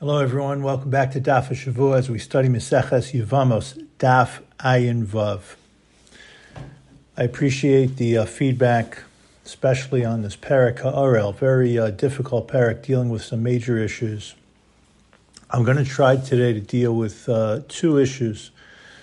Hello, 0.00 0.18
everyone. 0.18 0.64
Welcome 0.64 0.90
back 0.90 1.12
to 1.12 1.20
Daf 1.20 1.50
Shavua 1.50 1.98
as 1.98 2.10
we 2.10 2.18
study 2.18 2.48
Meseches 2.48 3.14
Yevamos 3.14 3.80
Daf 4.00 4.42
Ayin 4.58 5.06
Vav. 5.06 5.54
I 7.16 7.22
appreciate 7.22 7.94
the 7.96 8.18
uh, 8.18 8.24
feedback, 8.24 9.04
especially 9.46 10.04
on 10.04 10.22
this 10.22 10.34
Parak 10.34 10.80
Ha'arel, 10.80 11.30
very 11.30 11.78
uh, 11.78 11.90
difficult 11.90 12.48
Parak 12.48 12.82
dealing 12.82 13.08
with 13.08 13.22
some 13.22 13.44
major 13.44 13.78
issues. 13.78 14.34
I'm 15.48 15.62
going 15.62 15.76
to 15.76 15.84
try 15.84 16.16
today 16.16 16.52
to 16.52 16.60
deal 16.60 16.92
with 16.92 17.28
uh, 17.28 17.60
two 17.68 17.96
issues 17.96 18.50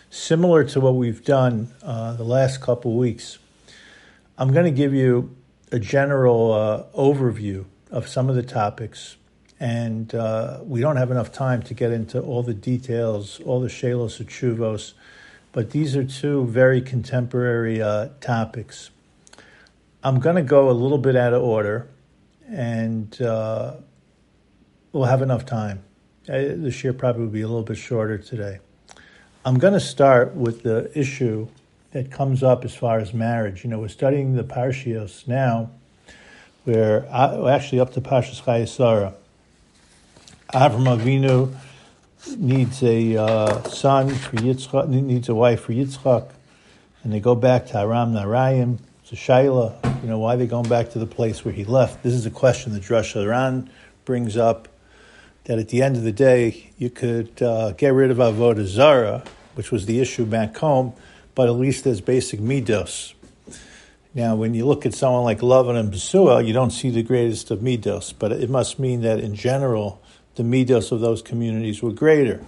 similar 0.10 0.66
to 0.66 0.82
what 0.82 0.96
we've 0.96 1.24
done 1.24 1.70
uh, 1.82 2.16
the 2.16 2.26
last 2.26 2.60
couple 2.60 2.98
weeks. 2.98 3.40
I'm 4.38 4.52
going 4.52 4.66
to 4.66 4.78
give 4.78 4.94
you 4.94 5.34
a 5.72 5.80
general 5.80 6.52
uh, 6.52 6.84
overview 6.94 7.64
of 7.90 8.10
some 8.10 8.30
of 8.30 8.36
the 8.36 8.44
topics 8.44 9.16
and 9.62 10.16
uh, 10.16 10.58
we 10.64 10.82
don't 10.82 10.96
have 10.96 11.12
enough 11.12 11.32
time 11.32 11.62
to 11.62 11.76
get 11.76 11.92
into 11.92 12.20
all 12.20 12.42
the 12.42 12.54
details, 12.54 13.40
all 13.46 13.62
the 13.62 13.68
shelos 13.68 14.20
or 14.20 14.24
chuvos, 14.24 14.94
but 15.52 15.70
these 15.70 15.96
are 15.96 16.04
two 16.04 16.48
very 16.48 16.82
contemporary 16.82 17.80
uh, 17.80 18.10
topics. 18.22 18.90
I'm 20.04 20.20
going 20.20 20.36
to 20.36 20.42
go 20.42 20.72
a 20.72 20.74
little 20.74 20.98
bit 20.98 21.16
out 21.16 21.34
of 21.34 21.44
order, 21.44 21.88
and 22.50 23.22
uh, 23.22 23.76
we'll 24.94 25.06
have 25.06 25.22
enough 25.22 25.46
time. 25.46 25.84
Uh, 26.28 26.42
this 26.56 26.84
year 26.84 26.92
probably 26.92 27.26
will 27.26 27.32
be 27.32 27.42
a 27.42 27.48
little 27.48 27.62
bit 27.62 27.78
shorter 27.78 28.18
today. 28.18 28.58
I'm 29.46 29.60
going 29.60 29.74
to 29.74 29.80
start 29.80 30.34
with 30.34 30.64
the 30.64 30.92
issue 30.98 31.48
that 31.92 32.10
comes 32.10 32.42
up 32.42 32.66
as 32.66 32.74
far 32.74 32.98
as 32.98 33.14
marriage. 33.14 33.64
You 33.64 33.70
know, 33.70 33.78
we're 33.78 33.90
studying 33.90 34.36
the 34.36 34.44
Parshios 34.44 35.28
now, 35.28 35.70
where 36.64 37.06
uh, 37.12 37.48
actually 37.48 37.80
up 37.80 37.94
to 37.94 38.02
Parshas 38.02 38.42
Chayesara 38.42 39.14
Avram 40.54 40.98
Avinu 40.98 41.56
needs 42.38 42.84
a 42.84 43.16
uh, 43.16 43.64
son 43.64 44.10
for 44.10 44.36
Yitzchak, 44.36 44.90
needs 44.90 45.30
a 45.30 45.36
wife 45.36 45.62
for 45.62 45.72
Yitzchak, 45.72 46.30
and 47.04 47.14
they 47.14 47.22
go 47.22 47.36
back 47.36 47.68
to 47.68 47.78
Aram 47.80 48.14
Narayim. 48.14 48.80
A 49.12 49.14
Shaila, 49.14 50.02
you 50.02 50.08
know, 50.08 50.20
why 50.20 50.36
are 50.36 50.38
they 50.38 50.48
going 50.48 50.70
back 50.70 50.92
to 50.92 51.00
the 51.00 51.06
place 51.06 51.44
where 51.44 51.54
he 51.54 51.66
left? 51.66 52.02
This 52.02 52.14
is 52.14 52.26
a 52.26 52.32
question 52.32 52.72
that 52.74 52.84
Drush 52.84 53.22
Aran 53.22 53.70
brings 54.06 54.38
up, 54.38 54.70
that 55.46 55.60
at 55.60 55.68
the 55.68 55.82
end 55.82 55.98
of 55.98 56.04
the 56.04 56.14
day, 56.14 56.72
you 56.78 56.90
could 56.90 57.42
uh, 57.42 57.72
get 57.72 57.94
rid 57.94 58.10
of 58.10 58.18
Avodah 58.18 58.66
Zara, 58.66 59.24
which 59.56 59.70
was 59.70 59.86
the 59.86 60.00
issue 60.00 60.26
back 60.26 60.56
home, 60.58 60.94
but 61.36 61.50
at 61.50 61.56
least 61.56 61.84
there's 61.84 62.00
basic 62.00 62.40
midos. 62.40 63.14
Now, 64.14 64.36
when 64.36 64.54
you 64.54 64.66
look 64.66 64.86
at 64.86 64.94
someone 64.94 65.24
like 65.24 65.40
Lavan 65.40 65.78
and 65.78 65.94
Besua, 65.94 66.46
you 66.46 66.54
don't 66.54 66.72
see 66.72 66.90
the 66.90 67.04
greatest 67.04 67.52
of 67.52 67.60
midos, 67.60 68.14
but 68.18 68.32
it 68.32 68.50
must 68.50 68.80
mean 68.80 69.02
that 69.02 69.20
in 69.20 69.36
general, 69.36 70.02
the 70.36 70.44
midos 70.44 70.92
of 70.92 71.00
those 71.00 71.22
communities 71.22 71.82
were 71.82 71.92
greater. 71.92 72.44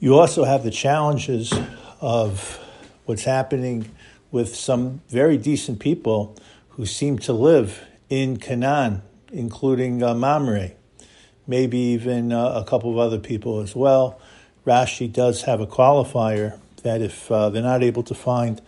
You 0.00 0.18
also 0.18 0.44
have 0.44 0.64
the 0.64 0.70
challenges 0.70 1.52
of 2.00 2.58
what's 3.04 3.24
happening 3.24 3.88
with 4.30 4.54
some 4.54 5.00
very 5.08 5.36
decent 5.36 5.78
people 5.78 6.36
who 6.70 6.86
seem 6.86 7.18
to 7.20 7.32
live 7.32 7.84
in 8.08 8.36
Canaan, 8.36 9.02
including 9.32 10.02
uh, 10.02 10.14
Mamre, 10.14 10.72
maybe 11.46 11.78
even 11.78 12.32
uh, 12.32 12.48
a 12.48 12.64
couple 12.64 12.90
of 12.90 12.98
other 12.98 13.18
people 13.18 13.60
as 13.60 13.76
well. 13.76 14.20
Rashi 14.66 15.12
does 15.12 15.42
have 15.42 15.60
a 15.60 15.66
qualifier 15.66 16.58
that 16.82 17.00
if 17.00 17.30
uh, 17.30 17.50
they're 17.50 17.62
not 17.62 17.82
able 17.82 18.02
to 18.02 18.14
find 18.14 18.60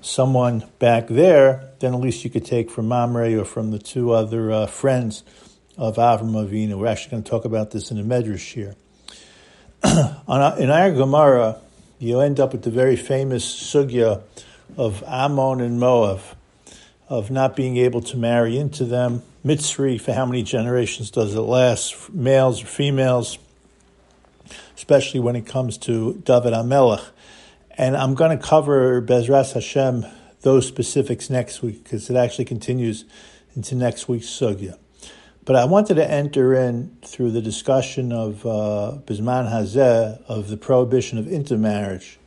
someone 0.00 0.64
back 0.78 1.06
there, 1.06 1.70
then 1.78 1.94
at 1.94 2.00
least 2.00 2.24
you 2.24 2.30
could 2.30 2.44
take 2.44 2.70
from 2.70 2.88
Mamre 2.88 3.38
or 3.38 3.44
from 3.44 3.70
the 3.70 3.78
two 3.78 4.10
other 4.10 4.50
uh, 4.50 4.66
friends 4.66 5.22
of 5.76 5.96
Avram 5.96 6.32
Avinu. 6.32 6.78
We're 6.78 6.86
actually 6.86 7.12
going 7.12 7.22
to 7.22 7.30
talk 7.30 7.44
about 7.44 7.70
this 7.70 7.90
in 7.90 7.96
the 7.96 8.02
Medrash 8.02 8.52
here. 8.52 8.74
in 9.84 10.70
our 10.70 10.90
Gemara, 10.92 11.58
you 11.98 12.20
end 12.20 12.40
up 12.40 12.52
with 12.52 12.62
the 12.62 12.70
very 12.70 12.96
famous 12.96 13.44
sugya 13.44 14.22
of 14.76 15.02
Ammon 15.06 15.60
and 15.60 15.80
Moab, 15.80 16.20
of 17.08 17.30
not 17.30 17.56
being 17.56 17.76
able 17.76 18.00
to 18.02 18.16
marry 18.16 18.58
into 18.58 18.84
them. 18.84 19.22
Mitzri, 19.44 20.00
for 20.00 20.12
how 20.12 20.24
many 20.24 20.42
generations 20.42 21.10
does 21.10 21.34
it 21.34 21.40
last? 21.40 22.12
Males 22.12 22.62
or 22.62 22.66
females, 22.66 23.38
especially 24.76 25.20
when 25.20 25.36
it 25.36 25.46
comes 25.46 25.78
to 25.78 26.14
David 26.24 26.52
HaMelech. 26.52 27.04
And 27.76 27.96
I'm 27.96 28.14
going 28.14 28.36
to 28.36 28.42
cover 28.42 29.00
Bezras 29.02 29.54
Hashem 29.54 30.04
those 30.42 30.66
specifics 30.66 31.30
next 31.30 31.62
week 31.62 31.82
because 31.82 32.10
it 32.10 32.16
actually 32.16 32.44
continues 32.44 33.04
into 33.56 33.74
next 33.74 34.08
week's 34.08 34.26
sugya. 34.26 34.78
But 35.44 35.56
I 35.56 35.64
wanted 35.64 35.94
to 35.94 36.08
enter 36.08 36.54
in 36.54 36.96
through 37.04 37.32
the 37.32 37.42
discussion 37.42 38.12
of 38.12 38.46
uh, 38.46 38.98
Bisman 39.04 39.50
Hazeh 39.50 40.22
of 40.28 40.46
the 40.46 40.56
prohibition 40.56 41.18
of 41.18 41.26
intermarriage. 41.26 42.20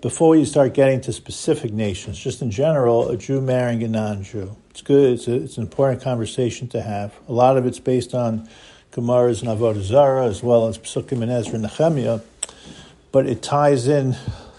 Before 0.00 0.36
you 0.36 0.44
start 0.44 0.72
getting 0.72 1.00
to 1.00 1.12
specific 1.12 1.72
nations, 1.72 2.16
just 2.16 2.40
in 2.40 2.52
general, 2.52 3.08
a 3.08 3.16
Jew 3.16 3.40
marrying 3.40 3.82
a 3.82 3.88
non-Jew. 3.88 4.54
It's 4.70 4.82
good. 4.82 5.14
It's, 5.14 5.26
a, 5.26 5.34
it's 5.34 5.56
an 5.56 5.64
important 5.64 6.00
conversation 6.00 6.68
to 6.68 6.80
have. 6.80 7.12
A 7.26 7.32
lot 7.32 7.56
of 7.56 7.66
it's 7.66 7.80
based 7.80 8.14
on 8.14 8.48
Gemara's 8.94 9.42
and 9.42 9.82
Zarah 9.82 10.26
as 10.26 10.40
well 10.40 10.68
as 10.68 10.78
Psukim 10.78 11.22
and 11.22 11.32
Ezra 11.32 11.56
and 11.56 12.22
but 13.10 13.26
it 13.26 13.42
ties 13.42 13.88
in 13.88 14.14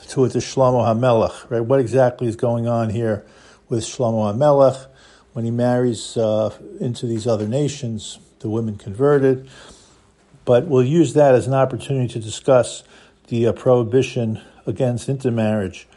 to 0.09 0.25
it 0.25 0.31
to 0.31 0.40
Shlomo 0.40 0.84
HaMelech, 0.84 1.50
right? 1.50 1.61
What 1.61 1.79
exactly 1.79 2.28
is 2.28 2.35
going 2.35 2.67
on 2.67 2.90
here 2.90 3.25
with 3.69 3.85
Shlomo 3.85 4.34
HaMelech? 4.34 4.89
When 5.40 5.46
he 5.46 5.52
marries 5.52 6.18
uh, 6.18 6.54
into 6.82 7.06
these 7.06 7.26
other 7.26 7.48
nations, 7.48 8.20
the 8.40 8.50
women 8.50 8.76
converted. 8.76 9.50
But 10.44 10.68
we'll 10.68 10.84
use 10.84 11.14
that 11.14 11.34
as 11.34 11.48
an 11.48 11.54
opportunity 11.54 12.12
to 12.12 12.20
discuss 12.20 12.84
the 13.30 13.48
uh, 13.48 13.54
prohibition 13.54 14.42
against 14.66 15.08
intermarriage. 15.08 15.88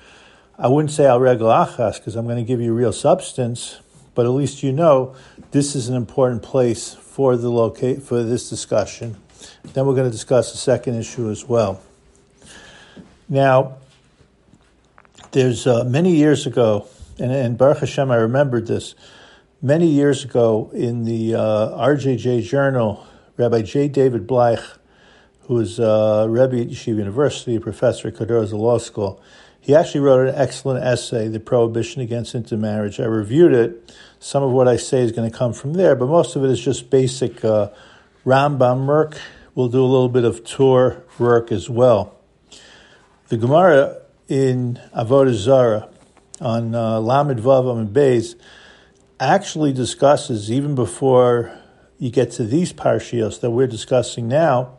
I 0.57 0.69
wouldn't 0.69 0.93
say 0.93 1.07
al 1.07 1.19
regel 1.19 1.49
because 1.49 2.15
I'm 2.15 2.27
going 2.27 2.37
to 2.37 2.45
give 2.45 2.61
you 2.61 2.73
real 2.73 2.93
substance, 2.93 3.81
but 4.15 4.27
at 4.27 4.29
least 4.29 4.63
you 4.63 4.71
know 4.71 5.17
this 5.51 5.75
is 5.75 5.89
an 5.89 5.97
important 5.97 6.45
place 6.45 6.95
for 6.95 7.37
the 7.37 7.51
locate 7.51 8.01
for 8.01 8.23
this 8.23 8.49
discussion. 8.49 9.17
Then 9.73 9.87
we're 9.87 9.97
going 9.97 10.09
to 10.09 10.17
discuss 10.17 10.53
the 10.53 10.59
second 10.59 10.95
issue 10.95 11.31
as 11.31 11.45
well. 11.45 11.83
Now, 13.29 13.79
there's 15.33 15.67
uh, 15.67 15.83
many 15.83 16.15
years 16.15 16.47
ago, 16.47 16.87
and, 17.19 17.33
and 17.33 17.59
Baruch 17.59 17.79
Hashem, 17.79 18.09
I 18.13 18.17
remembered 18.19 18.69
this 18.69 18.95
many 19.63 19.87
years 19.87 20.25
ago 20.25 20.71
in 20.75 21.05
the 21.05 21.37
uh, 21.37 21.39
RJJ 21.79 22.43
Journal, 22.43 23.07
Rabbi 23.37 23.63
J. 23.63 23.87
David 23.87 24.27
Bleich, 24.27 24.79
who 25.43 25.61
is 25.61 25.79
uh, 25.79 26.27
Rebbe 26.29 26.61
at 26.61 26.69
Yeshiva 26.69 26.99
University, 26.99 27.55
a 27.55 27.61
professor 27.61 28.09
at 28.09 28.17
Cardozo 28.17 28.57
Law 28.57 28.79
School, 28.79 29.23
he 29.61 29.77
actually 29.77 30.01
wrote 30.01 30.29
an 30.29 30.35
excellent 30.35 30.85
essay, 30.85 31.29
The 31.29 31.39
Prohibition 31.39 32.03
Against 32.03 32.35
Intermarriage. 32.35 32.99
I 32.99 33.05
reviewed 33.05 33.53
it. 33.53 33.95
Some 34.19 34.43
of 34.43 34.51
what 34.51 34.67
I 34.67 34.77
say 34.77 35.03
is 35.03 35.13
going 35.13 35.31
to 35.31 35.37
come 35.37 35.53
from 35.53 35.75
there, 35.75 35.95
but 35.95 36.07
most 36.07 36.35
of 36.35 36.45
it 36.45 36.51
is 36.51 36.61
just 36.61 36.91
basic 36.91 37.45
uh, 37.45 37.71
Rambam 38.27 38.87
work. 38.87 39.21
We'll 39.55 39.69
do 39.69 39.81
a 39.81 39.87
little 39.87 40.09
bit 40.09 40.25
of 40.25 40.45
Tur 40.45 41.05
work 41.21 41.53
as 41.53 41.71
well. 41.71 42.17
The 43.29 43.37
Gemara 43.37 44.03
in 44.29 44.81
Avodah 44.97 45.35
Zarah 45.35 45.89
on 46.41 46.75
uh, 46.75 46.99
Lamed 46.99 47.39
Vav 47.39 47.79
and 47.79 47.95
Beis 47.95 48.35
actually 49.23 49.73
discusses, 49.73 50.51
even 50.51 50.75
before 50.75 51.57
you 51.99 52.11
get 52.11 52.33
to 52.33 52.45
these 52.45 52.73
parshios 52.73 53.41
that 53.41 53.51
we're 53.51 53.69
discussing 53.69 54.27
now, 54.27 54.77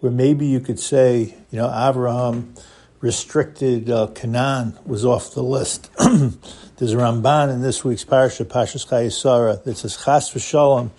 where 0.00 0.12
maybe 0.12 0.46
you 0.46 0.60
could 0.60 0.78
say, 0.78 1.34
you 1.50 1.58
know, 1.58 1.66
Abraham 1.66 2.54
restricted 3.00 3.90
uh, 3.90 4.06
Canaan 4.14 4.78
was 4.86 5.04
off 5.04 5.34
the 5.34 5.42
list. 5.42 5.90
There's 5.98 6.92
a 6.92 6.96
Ramban 6.96 7.52
in 7.52 7.62
this 7.62 7.84
week's 7.84 8.04
parsha, 8.04 8.44
Parshas 8.44 8.86
Chayesara, 8.86 9.62
that 9.64 9.76
says 9.76 9.96
Chas 10.04 10.30
v'shalom. 10.30 10.90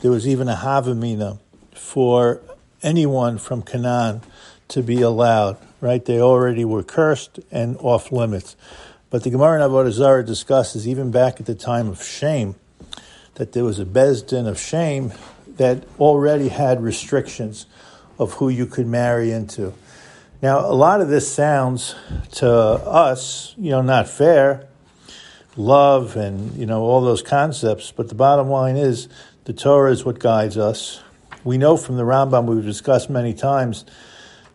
There 0.00 0.10
was 0.10 0.28
even 0.28 0.48
a 0.48 0.54
Havamina 0.54 1.38
for 1.72 2.40
anyone 2.82 3.38
from 3.38 3.62
Canaan 3.62 4.20
to 4.68 4.82
be 4.82 5.00
allowed. 5.00 5.56
Right? 5.80 6.04
They 6.04 6.20
already 6.20 6.64
were 6.64 6.82
cursed 6.82 7.40
and 7.50 7.76
off 7.78 8.12
limits. 8.12 8.54
But 9.10 9.22
the 9.22 9.30
Gemara 9.30 9.62
in 9.62 9.70
Avodah 9.70 9.90
Zarah 9.90 10.24
discusses 10.24 10.86
even 10.86 11.10
back 11.10 11.40
at 11.40 11.46
the 11.46 11.54
time 11.54 11.88
of 11.88 12.02
Shem 12.02 12.56
that 13.36 13.52
there 13.52 13.64
was 13.64 13.80
a 13.80 13.86
Bezdin 13.86 14.46
of 14.46 14.58
Shem 14.58 15.12
that 15.56 15.84
already 15.98 16.48
had 16.48 16.82
restrictions 16.82 17.66
of 18.18 18.34
who 18.34 18.48
you 18.48 18.66
could 18.66 18.86
marry 18.86 19.30
into. 19.30 19.72
Now, 20.42 20.60
a 20.60 20.74
lot 20.74 21.00
of 21.00 21.08
this 21.08 21.32
sounds 21.32 21.94
to 22.32 22.48
us, 22.48 23.54
you 23.56 23.70
know, 23.70 23.80
not 23.80 24.08
fair, 24.08 24.68
love 25.56 26.16
and, 26.16 26.54
you 26.54 26.66
know, 26.66 26.82
all 26.82 27.00
those 27.00 27.22
concepts, 27.22 27.90
but 27.90 28.08
the 28.08 28.14
bottom 28.14 28.48
line 28.48 28.76
is 28.76 29.08
the 29.44 29.52
Torah 29.52 29.90
is 29.90 30.04
what 30.04 30.18
guides 30.18 30.58
us. 30.58 31.00
We 31.44 31.56
know 31.56 31.76
from 31.76 31.96
the 31.96 32.02
Rambam, 32.02 32.44
we've 32.44 32.64
discussed 32.64 33.08
many 33.08 33.32
times, 33.32 33.84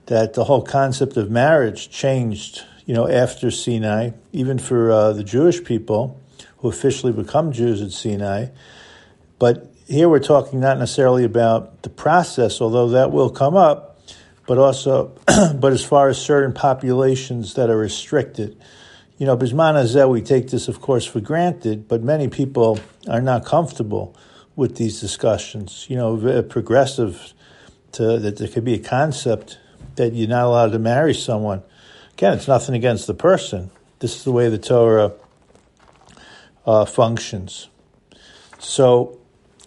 that 0.06 0.36
the 0.36 0.44
whole 0.44 0.62
concept 0.62 1.18
of 1.18 1.32
marriage 1.32 1.90
changed 1.90 2.64
you 2.86 2.94
know, 2.94 3.08
after 3.08 3.50
Sinai, 3.52 4.12
even 4.32 4.60
for 4.60 4.92
uh, 4.92 5.14
the 5.14 5.24
Jewish 5.24 5.64
people 5.64 6.20
who 6.58 6.70
officially 6.70 7.12
become 7.12 7.52
Jews 7.52 7.82
at 7.82 7.92
Sinai. 7.92 8.48
But 9.40 9.72
here 9.88 10.10
we're 10.10 10.20
talking 10.20 10.60
not 10.60 10.80
necessarily 10.80 11.24
about 11.24 11.84
the 11.84 11.90
process, 11.90 12.62
although 12.62 12.90
that 12.90 13.12
will 13.12 13.30
come 13.30 13.56
up, 13.56 14.00
but 14.48 14.58
also, 14.58 15.16
but 15.56 15.74
as 15.74 15.84
far 15.84 16.10
as 16.10 16.18
certain 16.18 16.54
populations 16.54 17.56
that 17.56 17.70
are 17.70 17.78
restricted. 17.78 18.58
You 19.18 19.26
know, 19.26 19.38
Bisman 19.38 19.76
Azeh, 19.76 20.10
we 20.10 20.22
take 20.22 20.50
this, 20.50 20.68
of 20.68 20.82
course, 20.82 21.06
for 21.06 21.20
granted, 21.20 21.88
but 21.88 22.02
many 22.02 22.28
people 22.28 22.80
are 23.08 23.22
not 23.22 23.46
comfortable 23.46 24.16
with 24.56 24.76
these 24.76 25.00
discussions. 25.00 25.86
You 25.90 25.98
know, 25.98 26.44
progressive 26.44 27.34
to 27.94 28.20
that 28.20 28.38
there 28.38 28.48
could 28.48 28.66
be 28.66 28.74
a 28.74 28.80
concept 28.80 29.60
that 29.96 30.14
you're 30.14 30.28
not 30.28 30.46
allowed 30.46 30.72
to 30.72 30.80
marry 30.80 31.14
someone. 31.14 31.64
Again, 32.14 32.34
it's 32.34 32.48
nothing 32.48 32.76
against 32.76 33.08
the 33.08 33.14
person. 33.14 33.72
This 34.00 34.16
is 34.16 34.24
the 34.24 34.32
way 34.32 34.50
the 34.50 34.58
Torah 34.58 35.14
uh, 36.66 36.86
functions. 36.86 37.70
So 38.60 39.20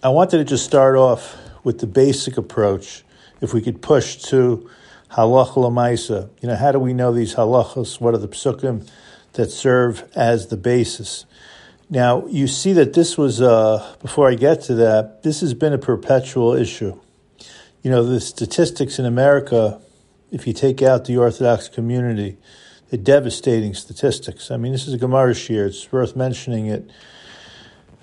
I 0.03 0.11
wanted 0.11 0.39
to 0.39 0.45
just 0.45 0.65
start 0.65 0.97
off 0.97 1.37
with 1.65 1.81
the 1.81 1.87
basic 1.87 2.37
approach. 2.37 3.03
If 3.41 3.53
we 3.53 3.61
could 3.61 3.83
push 3.83 4.17
to 4.31 4.71
halacha 5.11 5.55
lamaisa, 5.55 6.31
you 6.41 6.49
know, 6.49 6.55
how 6.55 6.71
do 6.71 6.79
we 6.79 6.95
know 6.95 7.13
these 7.13 7.35
halachas? 7.35 8.01
What 8.01 8.15
are 8.15 8.19
the 8.19 8.29
psukim 8.29 8.89
that 9.33 9.51
serve 9.51 10.09
as 10.15 10.47
the 10.47 10.57
basis? 10.57 11.27
Now, 11.91 12.27
you 12.27 12.47
see 12.47 12.73
that 12.75 12.93
this 12.93 13.19
was, 13.19 13.43
uh, 13.43 13.97
before 14.01 14.31
I 14.31 14.35
get 14.35 14.63
to 14.63 14.75
that, 14.75 15.23
this 15.25 15.41
has 15.41 15.55
been 15.55 15.73
a 15.73 15.79
perpetual 15.79 16.55
issue. 16.55 16.99
You 17.83 17.91
know, 17.91 18.05
the 18.05 18.21
statistics 18.21 18.99
in 18.99 19.05
America, 19.05 19.81
if 20.37 20.47
you 20.47 20.53
take 20.53 20.83
out 20.83 21.07
the 21.07 21.17
Orthodox 21.17 21.67
community, 21.67 22.37
the 22.91 22.99
devastating 22.99 23.73
statistics. 23.73 24.51
I 24.51 24.59
mean, 24.59 24.73
this 24.73 24.87
is 24.87 24.93
a 24.93 24.99
Gemara 24.99 25.33
shiur. 25.33 25.67
It's 25.67 25.91
worth 25.91 26.15
mentioning 26.15 26.67
it. 26.67 26.91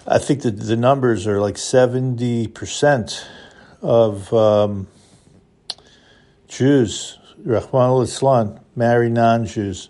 I 0.07 0.17
think 0.17 0.41
that 0.41 0.59
the 0.59 0.75
numbers 0.75 1.27
are 1.27 1.39
like 1.39 1.55
70% 1.55 3.23
of 3.83 4.33
um, 4.33 4.87
Jews, 6.47 7.19
Rachmana 7.45 8.01
litzlan, 8.01 8.59
marry 8.75 9.11
non-Jews. 9.11 9.89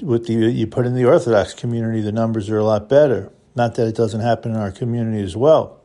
With 0.00 0.26
the 0.26 0.32
you 0.32 0.66
put 0.66 0.86
in 0.86 0.94
the 0.94 1.04
Orthodox 1.04 1.52
community, 1.52 2.00
the 2.00 2.12
numbers 2.12 2.48
are 2.48 2.58
a 2.58 2.64
lot 2.64 2.88
better. 2.88 3.30
Not 3.54 3.74
that 3.74 3.86
it 3.88 3.94
doesn't 3.94 4.20
happen 4.20 4.52
in 4.52 4.56
our 4.56 4.72
community 4.72 5.22
as 5.22 5.36
well. 5.36 5.82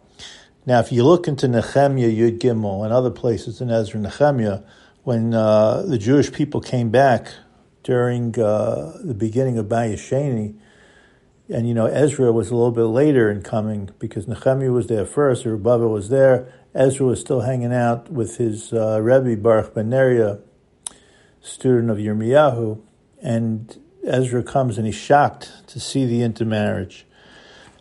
Now, 0.66 0.80
if 0.80 0.94
you 0.94 1.04
look 1.04 1.28
into 1.28 1.50
Nehemiah 1.50 2.10
Yud 2.10 2.40
Gimel 2.40 2.86
and 2.86 2.94
other 2.94 3.12
places 3.12 3.60
in 3.60 3.70
Ezra 3.70 4.00
Nehemiah, 4.00 4.62
when 5.04 5.34
uh, 5.34 5.82
the 5.84 5.98
Jewish 5.98 6.32
people 6.32 6.62
came 6.62 6.90
back 6.90 7.34
during 7.84 8.40
uh, 8.40 8.98
the 9.04 9.14
beginning 9.14 9.58
of 9.58 9.66
Bayesheni, 9.66 10.56
and 11.50 11.68
you 11.68 11.74
know 11.74 11.88
Ezra 11.88 12.32
was 12.32 12.52
a 12.52 12.56
little 12.56 12.72
bit 12.72 12.84
later 12.84 13.30
in 13.32 13.42
coming 13.42 13.90
because 14.00 14.28
Nehemiah 14.28 14.72
was 14.72 14.88
there 14.88 15.06
first, 15.06 15.44
Zerubbabel 15.44 15.90
was 15.90 16.10
there, 16.10 16.54
Ezra 16.76 17.06
was 17.06 17.20
still 17.20 17.42
hanging 17.42 17.74
out 17.74 18.12
with 18.12 18.38
his 18.38 18.72
uh, 18.72 19.02
Rebbe 19.02 19.42
Baruch 19.42 19.74
ben 19.74 19.90
Neriah, 19.90 20.42
student 21.42 21.90
of 21.90 21.98
Yirmiyahu, 21.98 22.80
and 23.22 23.82
Ezra 24.06 24.44
comes 24.44 24.78
and 24.78 24.86
he's 24.86 24.96
shocked 24.96 25.52
to 25.68 25.80
see 25.80 26.06
the 26.06 26.22
intermarriage, 26.22 27.06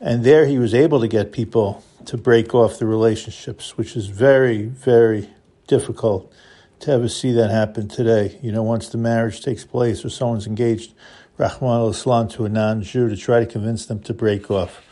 and 0.00 0.24
there 0.24 0.46
he 0.46 0.58
was 0.58 0.72
able 0.72 1.00
to 1.00 1.08
get 1.08 1.32
people 1.32 1.84
to 2.06 2.16
break 2.16 2.54
off 2.54 2.78
the 2.78 2.86
relationships, 2.86 3.76
which 3.76 3.94
is 3.94 4.06
very 4.06 4.62
very 4.62 5.28
difficult 5.66 6.32
to 6.80 6.90
ever 6.92 7.08
see 7.08 7.32
that 7.32 7.50
happen 7.50 7.88
today. 7.88 8.38
You 8.42 8.52
know, 8.52 8.62
once 8.62 8.88
the 8.88 8.98
marriage 8.98 9.42
takes 9.42 9.64
place 9.64 10.04
or 10.04 10.08
someone's 10.08 10.46
engaged, 10.46 10.94
Rachmana 11.38 11.90
litzlan, 11.90 12.30
to 12.32 12.44
a 12.44 12.48
non-Jew 12.48 13.08
to 13.08 13.16
try 13.16 13.40
to 13.40 13.46
convince 13.46 13.86
them 13.86 14.00
to 14.00 14.14
break 14.14 14.50
off. 14.50 14.82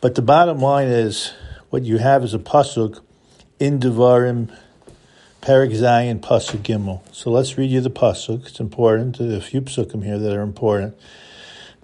But 0.00 0.14
the 0.14 0.22
bottom 0.22 0.58
line 0.58 0.88
is, 0.88 1.32
what 1.68 1.84
you 1.84 1.98
have 1.98 2.24
is 2.24 2.34
a 2.34 2.38
pasuk 2.38 3.00
in 3.58 3.78
Devarim, 3.78 4.54
Perik 5.42 5.72
Zayin, 5.72 6.20
pasuk 6.20 6.58
Gimel. 6.58 7.02
So 7.14 7.30
let's 7.30 7.56
read 7.56 7.70
you 7.70 7.80
the 7.80 7.90
pasuk. 7.90 8.46
It's 8.46 8.60
important. 8.60 9.18
There 9.18 9.32
are 9.32 9.36
a 9.36 9.40
few 9.40 9.60
pasukim 9.60 10.04
here 10.04 10.18
that 10.18 10.34
are 10.34 10.42
important. 10.42 10.96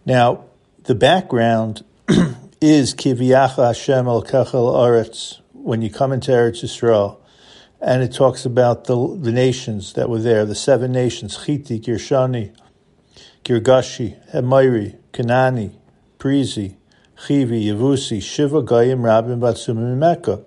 Now, 0.05 0.45
the 0.85 0.95
background 0.95 1.85
is 2.61 2.95
Kiviyacha 2.95 3.67
Hashem 3.67 4.07
al 4.09 4.23
Kachel 4.23 4.75
Aretz. 4.75 5.41
When 5.53 5.83
you 5.83 5.91
come 5.91 6.13
into 6.13 6.31
Eretz 6.31 6.63
Yisrael, 6.63 7.19
and 7.81 8.03
it 8.03 8.13
talks 8.13 8.45
about 8.45 8.85
the, 8.85 9.19
the 9.21 9.33
nations 9.33 9.93
that 9.95 10.09
were 10.09 10.21
there, 10.21 10.45
the 10.45 10.55
seven 10.55 10.93
nations, 10.93 11.39
Chiti, 11.39 11.81
Girshani, 11.81 12.57
Girgashi, 13.45 14.17
Hemairi, 14.33 14.99
Kanani, 15.13 15.75
Prizi, 16.19 16.77
Chivi, 17.17 17.65
Yavusi, 17.67 18.23
Shiva, 18.23 18.63
Gayim, 18.63 19.01
Rabim, 19.01 19.39
Batsumim, 19.39 19.97
Mecca. 19.97 20.43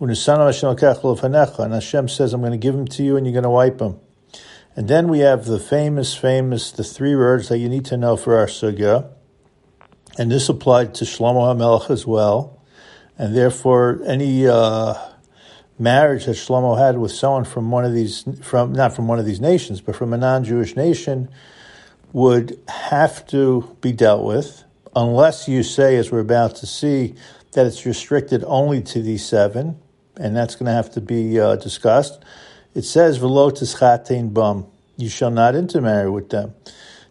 And 0.00 1.74
Hashem 1.74 2.08
says, 2.08 2.32
I'm 2.32 2.40
going 2.40 2.52
to 2.52 2.58
give 2.58 2.74
them 2.74 2.86
to 2.86 3.02
you 3.02 3.16
and 3.16 3.26
you're 3.26 3.32
going 3.32 3.42
to 3.42 3.50
wipe 3.50 3.78
them. 3.78 3.98
And 4.76 4.86
then 4.86 5.08
we 5.08 5.20
have 5.20 5.46
the 5.46 5.58
famous, 5.58 6.14
famous, 6.14 6.70
the 6.70 6.84
three 6.84 7.16
words 7.16 7.48
that 7.48 7.58
you 7.58 7.68
need 7.68 7.84
to 7.86 7.96
know 7.96 8.16
for 8.16 8.36
our 8.36 8.46
sugya. 8.46 9.10
And 10.16 10.30
this 10.30 10.48
applied 10.48 10.94
to 10.96 11.04
Shlomo 11.04 11.52
HaMelech 11.52 11.90
as 11.90 12.06
well. 12.06 12.62
And 13.16 13.36
therefore, 13.36 14.00
any 14.06 14.46
uh, 14.46 14.94
marriage 15.78 16.26
that 16.26 16.36
Shlomo 16.36 16.78
had 16.78 16.98
with 16.98 17.12
someone 17.12 17.44
from 17.44 17.70
one 17.70 17.84
of 17.84 17.94
these, 17.94 18.24
from 18.42 18.72
not 18.72 18.94
from 18.94 19.08
one 19.08 19.18
of 19.18 19.26
these 19.26 19.40
nations, 19.40 19.80
but 19.80 19.96
from 19.96 20.12
a 20.12 20.18
non-Jewish 20.18 20.76
nation, 20.76 21.28
would 22.12 22.58
have 22.68 23.26
to 23.28 23.76
be 23.80 23.92
dealt 23.92 24.24
with, 24.24 24.64
unless 24.96 25.48
you 25.48 25.62
say, 25.62 25.96
as 25.96 26.10
we're 26.10 26.20
about 26.20 26.56
to 26.56 26.66
see, 26.66 27.14
that 27.52 27.66
it's 27.66 27.84
restricted 27.86 28.44
only 28.46 28.82
to 28.82 29.02
these 29.02 29.24
seven, 29.24 29.78
and 30.16 30.36
that's 30.36 30.54
going 30.54 30.66
to 30.66 30.72
have 30.72 30.90
to 30.90 31.00
be 31.00 31.38
uh, 31.38 31.56
discussed. 31.56 32.22
It 32.74 32.82
says, 32.82 33.18
"Velotis 33.18 33.78
chatein 33.78 34.30
bum," 34.30 34.66
you 34.96 35.08
shall 35.08 35.30
not 35.30 35.54
intermarry 35.54 36.10
with 36.10 36.30
them. 36.30 36.54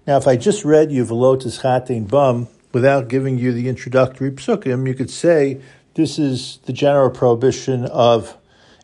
Now, 0.06 0.18
if 0.18 0.28
I 0.28 0.36
just 0.36 0.64
read 0.64 0.92
you 0.92 1.06
"Velotis 1.06 1.62
chatein 1.62 2.06
bum" 2.06 2.48
without 2.72 3.08
giving 3.08 3.38
you 3.38 3.52
the 3.52 3.70
introductory 3.70 4.32
psukim, 4.32 4.88
you 4.88 4.94
could 4.94 5.10
say 5.10 5.62
this 5.96 6.20
is 6.20 6.60
the 6.66 6.74
general 6.74 7.10
prohibition 7.10 7.86
of 7.86 8.37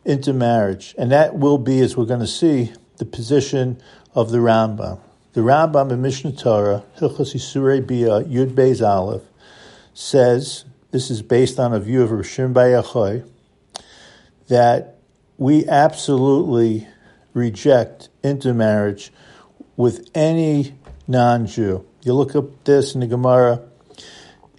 intermarriage. 0.04 0.94
And 0.98 1.10
that 1.12 1.36
will 1.36 1.58
be, 1.58 1.80
as 1.80 1.96
we're 1.96 2.04
going 2.04 2.20
to 2.20 2.26
see, 2.26 2.72
the 2.98 3.04
position 3.04 3.80
of 4.14 4.30
the 4.30 4.38
Rambam. 4.38 5.00
The 5.32 5.40
Rambam 5.40 5.90
in 5.90 6.02
Mishnah 6.02 6.32
Torah, 6.32 6.84
Hilchos 6.98 7.34
Isurei 7.34 7.84
Bia, 7.84 8.22
Yud 8.22 8.54
Beis 8.54 8.86
Aleph, 8.86 9.22
says, 9.92 10.64
this 10.90 11.10
is 11.10 11.22
based 11.22 11.58
on 11.58 11.72
a 11.72 11.80
view 11.80 12.02
of 12.02 12.10
Rishon 12.10 12.52
Bayachoy, 12.52 13.28
that 14.48 14.98
we 15.38 15.66
absolutely 15.66 16.86
reject 17.32 18.08
intermarriage 18.22 19.12
with 19.76 20.08
any 20.14 20.74
non-Jew. 21.08 21.84
You 22.02 22.12
look 22.14 22.36
up 22.36 22.64
this 22.64 22.94
in 22.94 23.00
the 23.00 23.06
Gemara, 23.06 23.60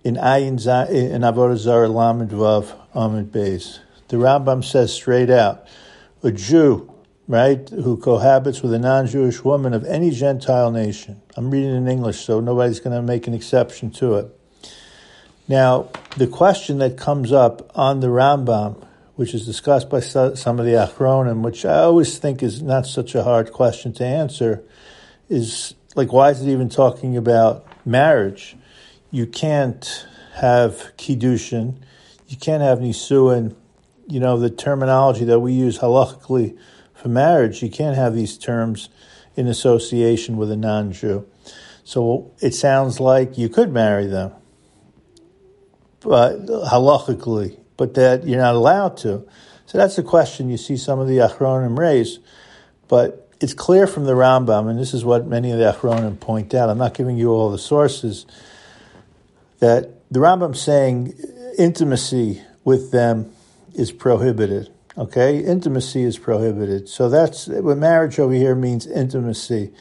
in 0.03 0.17
in 0.17 0.22
Avodah 0.22 1.58
Zarah 1.58 1.88
Lamed 1.88 2.31
Vav 2.31 2.75
Amid 2.93 3.31
Beis 3.31 3.79
the 4.07 4.17
Rambam 4.17 4.63
says 4.63 4.93
straight 4.93 5.29
out, 5.29 5.67
a 6.24 6.31
Jew, 6.31 6.93
right, 7.27 7.67
who 7.69 7.97
cohabits 7.97 8.62
with 8.62 8.74
a 8.74 8.79
non-Jewish 8.79 9.43
woman 9.43 9.74
of 9.74 9.85
any 9.85 10.12
Gentile 10.12 10.71
nation. 10.71 11.21
I'm 11.35 11.50
reading 11.50 11.75
in 11.75 11.88
English, 11.88 12.24
so 12.24 12.39
nobody's 12.39 12.79
going 12.79 12.95
to 12.95 13.01
make 13.01 13.27
an 13.27 13.33
exception 13.33 13.91
to 13.91 14.15
it. 14.15 14.39
Now, 15.47 15.89
the 16.17 16.27
question 16.27 16.79
that 16.79 16.97
comes 16.97 17.31
up 17.31 17.71
on 17.75 18.00
the 18.00 18.07
Rambam, 18.07 18.83
which 19.15 19.33
is 19.33 19.45
discussed 19.45 19.89
by 19.89 20.00
some 20.00 20.59
of 20.59 20.65
the 20.65 20.74
Achronim, 20.74 21.41
which 21.41 21.65
I 21.65 21.79
always 21.79 22.17
think 22.17 22.43
is 22.43 22.62
not 22.62 22.85
such 22.85 23.15
a 23.15 23.24
hard 23.24 23.51
question 23.51 23.93
to 23.93 24.05
answer, 24.05 24.63
is 25.29 25.75
like, 25.95 26.12
why 26.12 26.31
is 26.31 26.41
it 26.41 26.51
even 26.51 26.69
talking 26.69 27.15
about 27.15 27.65
marriage? 27.85 28.57
You 29.12 29.25
can't 29.25 30.05
have 30.33 30.91
kiddushin, 30.97 31.75
you 32.27 32.38
can't 32.38 32.62
have 32.62 32.79
nisuin 32.79 33.55
you 34.07 34.19
know, 34.19 34.38
the 34.38 34.50
terminology 34.50 35.25
that 35.25 35.39
we 35.39 35.53
use 35.53 35.79
halachically 35.79 36.57
for 36.93 37.09
marriage, 37.09 37.62
you 37.62 37.69
can't 37.69 37.95
have 37.95 38.15
these 38.15 38.38
terms 38.38 38.89
in 39.35 39.47
association 39.47 40.38
with 40.38 40.51
a 40.51 40.55
non 40.55 40.91
Jew. 40.91 41.27
So 41.83 42.31
it 42.41 42.53
sounds 42.53 43.00
like 43.00 43.38
you 43.38 43.50
could 43.50 43.71
marry 43.71 44.07
them, 44.07 44.33
but 46.00 46.45
halachically, 46.45 47.59
but 47.77 47.93
that 47.93 48.25
you're 48.25 48.41
not 48.41 48.55
allowed 48.55 48.97
to. 48.97 49.27
So 49.67 49.77
that's 49.77 49.95
the 49.95 50.03
question 50.03 50.50
you 50.50 50.57
see 50.57 50.77
some 50.77 51.00
of 51.00 51.07
the 51.07 51.17
Achronim 51.17 51.77
raise. 51.77 52.19
But 52.88 53.29
it's 53.41 53.53
clear 53.53 53.88
from 53.88 54.05
the 54.05 54.13
Rambam, 54.13 54.69
and 54.69 54.79
this 54.79 54.93
is 54.93 55.03
what 55.03 55.27
many 55.27 55.51
of 55.51 55.59
the 55.59 55.74
Achronim 55.74 56.19
point 56.19 56.53
out. 56.53 56.69
I'm 56.69 56.77
not 56.77 56.93
giving 56.93 57.17
you 57.17 57.31
all 57.31 57.51
the 57.51 57.57
sources, 57.57 58.25
that 59.59 59.91
the 60.12 60.19
Rambam 60.19 60.55
saying 60.55 61.13
intimacy 61.57 62.41
with 62.63 62.91
them 62.91 63.31
is 63.75 63.91
prohibited. 63.91 64.70
Okay, 64.98 65.39
intimacy 65.39 66.03
is 66.03 66.17
prohibited. 66.17 66.88
So 66.88 67.10
that's 67.10 67.48
what 67.48 67.77
marriage 67.77 68.17
over 68.17 68.34
here 68.34 68.55
means 68.55 68.88
intimacy. 68.88 69.74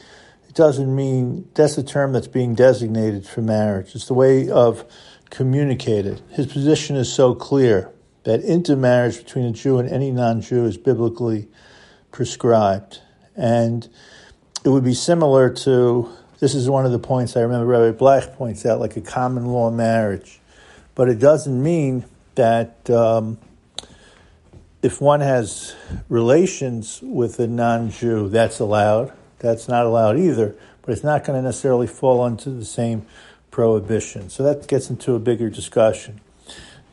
It 0.49 0.55
doesn't 0.55 0.93
mean 0.93 1.47
that's 1.53 1.75
the 1.75 1.83
term 1.83 2.11
that's 2.11 2.27
being 2.27 2.53
designated 2.53 3.25
for 3.25 3.41
marriage. 3.41 3.95
It's 3.95 4.07
the 4.07 4.13
way 4.13 4.49
of 4.49 4.83
communicated. 5.29 6.21
His 6.31 6.47
position 6.47 6.97
is 6.97 7.11
so 7.11 7.33
clear 7.33 7.91
that 8.23 8.41
intermarriage 8.41 9.17
between 9.17 9.45
a 9.45 9.51
Jew 9.51 9.79
and 9.79 9.89
any 9.89 10.11
non-Jew 10.11 10.65
is 10.65 10.77
biblically 10.77 11.47
prescribed, 12.11 13.01
and 13.35 13.87
it 14.65 14.69
would 14.69 14.83
be 14.83 14.93
similar 14.93 15.49
to. 15.49 16.09
This 16.39 16.53
is 16.53 16.69
one 16.69 16.85
of 16.85 16.91
the 16.91 16.99
points 16.99 17.37
I 17.37 17.41
remember 17.41 17.65
Rabbi 17.65 17.97
Bleich 17.97 18.35
points 18.35 18.65
out, 18.65 18.81
like 18.81 18.97
a 18.97 19.01
common 19.01 19.45
law 19.45 19.71
marriage, 19.71 20.41
but 20.93 21.07
it 21.07 21.19
doesn't 21.19 21.63
mean 21.63 22.03
that 22.35 22.89
um, 22.89 23.37
if 24.85 25.01
one 25.01 25.19
has 25.19 25.75
relations 26.09 26.99
with 27.01 27.39
a 27.39 27.47
non-Jew, 27.47 28.29
that's 28.29 28.59
allowed. 28.59 29.11
That's 29.39 29.67
not 29.67 29.87
allowed 29.87 30.19
either, 30.19 30.55
but 30.83 30.91
it's 30.91 31.03
not 31.03 31.23
going 31.23 31.39
to 31.39 31.43
necessarily 31.43 31.87
fall 31.87 32.21
under 32.21 32.51
the 32.51 32.63
same 32.63 33.07
prohibition. 33.49 34.29
So 34.29 34.43
that 34.43 34.67
gets 34.67 34.91
into 34.91 35.15
a 35.15 35.19
bigger 35.19 35.49
discussion. 35.49 36.21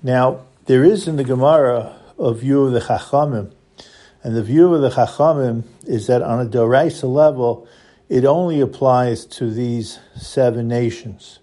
Now, 0.02 0.40
there 0.64 0.82
is 0.82 1.06
in 1.06 1.16
the 1.16 1.25
Gemara 1.25 1.94
a 2.18 2.32
view 2.32 2.64
of 2.64 2.72
the 2.72 2.80
Chachamim, 2.80 3.52
and 4.22 4.34
the 4.34 4.42
view 4.42 4.72
of 4.72 4.80
the 4.80 4.88
Chachamim 4.88 5.64
is 5.84 6.06
that 6.06 6.22
on 6.22 6.40
a 6.40 6.49
Doraisa 6.49 7.12
level, 7.12 7.68
it 8.08 8.25
only 8.25 8.62
applies 8.62 9.26
to 9.26 9.50
these 9.50 9.99
seven 10.16 10.66
nations. 10.66 11.40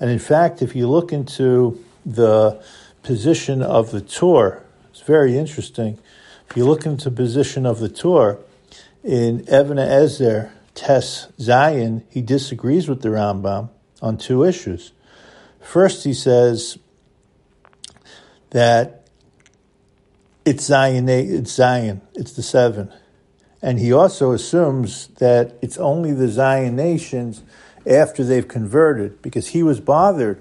And 0.00 0.10
in 0.10 0.18
fact, 0.18 0.62
if 0.62 0.74
you 0.74 0.88
look 0.88 1.12
into 1.12 1.78
the 2.04 2.60
position 3.04 3.62
of 3.62 3.92
the 3.92 4.00
Tur, 4.00 4.64
very 5.04 5.36
interesting. 5.36 5.98
If 6.50 6.56
you 6.56 6.64
look 6.64 6.86
into 6.86 7.10
position 7.10 7.66
of 7.66 7.78
the 7.78 7.88
Tur, 7.88 8.38
in 9.02 9.40
Even 9.42 9.78
HaEzer, 9.78 10.50
Tes 10.74 11.28
Zion, 11.38 12.04
he 12.08 12.22
disagrees 12.22 12.88
with 12.88 13.02
the 13.02 13.08
Rambam 13.08 13.70
on 14.00 14.16
two 14.16 14.44
issues. 14.44 14.92
First, 15.60 16.04
he 16.04 16.14
says 16.14 16.78
that 18.50 19.06
it's 20.44 20.64
Zion, 20.64 21.08
it's 21.08 21.52
Zion, 21.52 22.00
it's 22.14 22.32
the 22.32 22.42
seven. 22.42 22.92
And 23.60 23.78
he 23.78 23.92
also 23.92 24.32
assumes 24.32 25.06
that 25.18 25.54
it's 25.62 25.78
only 25.78 26.12
the 26.12 26.28
Zion 26.28 26.74
nations 26.74 27.42
after 27.86 28.24
they've 28.24 28.46
converted, 28.46 29.22
because 29.22 29.48
he 29.48 29.62
was 29.62 29.80
bothered 29.80 30.40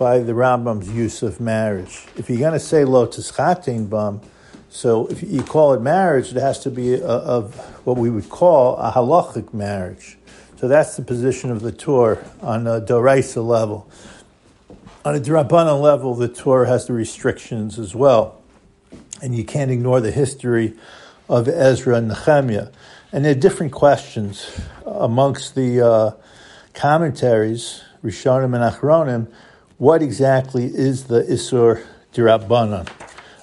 by 0.00 0.18
the 0.18 0.32
Rambam's 0.32 0.88
use 0.88 1.22
of 1.22 1.40
marriage. 1.40 2.06
If 2.16 2.30
you're 2.30 2.38
going 2.38 2.54
to 2.54 2.58
say 2.58 2.84
lo 2.86 3.06
tischatin 3.06 3.90
bam, 3.90 4.22
so 4.70 5.06
if 5.08 5.22
you 5.22 5.42
call 5.42 5.74
it 5.74 5.82
marriage, 5.82 6.34
it 6.34 6.40
has 6.40 6.58
to 6.60 6.70
be 6.70 6.98
of 7.02 7.54
what 7.84 7.98
we 7.98 8.08
would 8.08 8.30
call 8.30 8.78
a 8.78 8.92
halachic 8.92 9.52
marriage. 9.52 10.16
So 10.56 10.68
that's 10.68 10.96
the 10.96 11.02
position 11.02 11.50
of 11.50 11.60
the 11.60 11.70
Tur 11.70 12.24
on 12.40 12.66
a 12.66 12.80
Doraisa 12.80 13.46
level. 13.46 13.90
On 15.04 15.14
a 15.14 15.20
Drabanan 15.20 15.82
level, 15.82 16.14
the 16.14 16.28
Tur 16.28 16.64
has 16.64 16.86
the 16.86 16.94
restrictions 16.94 17.78
as 17.78 17.94
well. 17.94 18.40
And 19.20 19.36
you 19.36 19.44
can't 19.44 19.70
ignore 19.70 20.00
the 20.00 20.12
history 20.12 20.78
of 21.28 21.46
Ezra 21.46 21.96
and 21.96 22.08
Nehemiah. 22.08 22.68
And 23.12 23.26
there 23.26 23.32
are 23.32 23.38
different 23.38 23.72
questions 23.72 24.62
amongst 24.86 25.54
the 25.54 25.86
uh, 25.86 26.10
commentaries, 26.72 27.82
Rishonim 28.02 28.54
and 28.54 28.74
Achronim, 28.74 29.30
what 29.80 30.02
exactly 30.02 30.66
is 30.66 31.04
the 31.04 31.22
Isur 31.22 31.82
Dirabanan? 32.12 32.86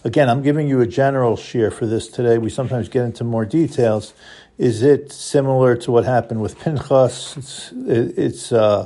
Again, 0.04 0.30
I'm 0.30 0.44
giving 0.44 0.68
you 0.68 0.82
a 0.82 0.86
general 0.86 1.36
shear 1.36 1.72
for 1.72 1.88
this 1.88 2.08
today. 2.08 2.38
We 2.38 2.52
sometimes 2.52 2.90
get 2.90 3.06
into 3.06 3.24
more 3.24 3.44
details. 3.44 4.14
Is 4.60 4.84
it 4.84 5.12
similar 5.12 5.76
to 5.78 5.92
what 5.92 6.06
happened 6.06 6.44
with 6.44 6.60
Pinchas? 6.60 7.38
It's, 7.38 7.72
it's 7.74 8.52
uh, 8.52 8.86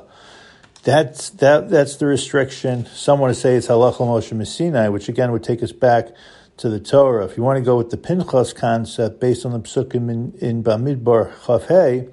that's 0.84 1.32
that 1.32 1.70
that's 1.70 1.98
the 1.98 2.06
restriction. 2.06 2.86
Some 2.86 3.20
want 3.20 3.36
to 3.36 3.40
say 3.40 3.56
it's 3.56 3.68
halachah 3.68 3.98
Moshe 3.98 4.32
Messinai, 4.32 4.90
which 4.90 5.10
again 5.10 5.34
would 5.34 5.44
take 5.44 5.62
us 5.62 5.74
back 5.74 6.08
to 6.56 6.70
the 6.70 6.80
Torah. 6.80 7.26
If 7.26 7.36
you 7.36 7.44
want 7.44 7.58
to 7.58 7.66
go 7.66 7.76
with 7.76 7.90
the 7.90 7.98
Pinchas 7.98 8.54
concept 8.54 9.20
based 9.20 9.46
on 9.46 9.52
the 9.52 9.60
psukim 9.60 10.10
in, 10.10 10.32
in 10.40 10.64
Bamidbar 10.64 11.34
Chavhei, 11.40 12.10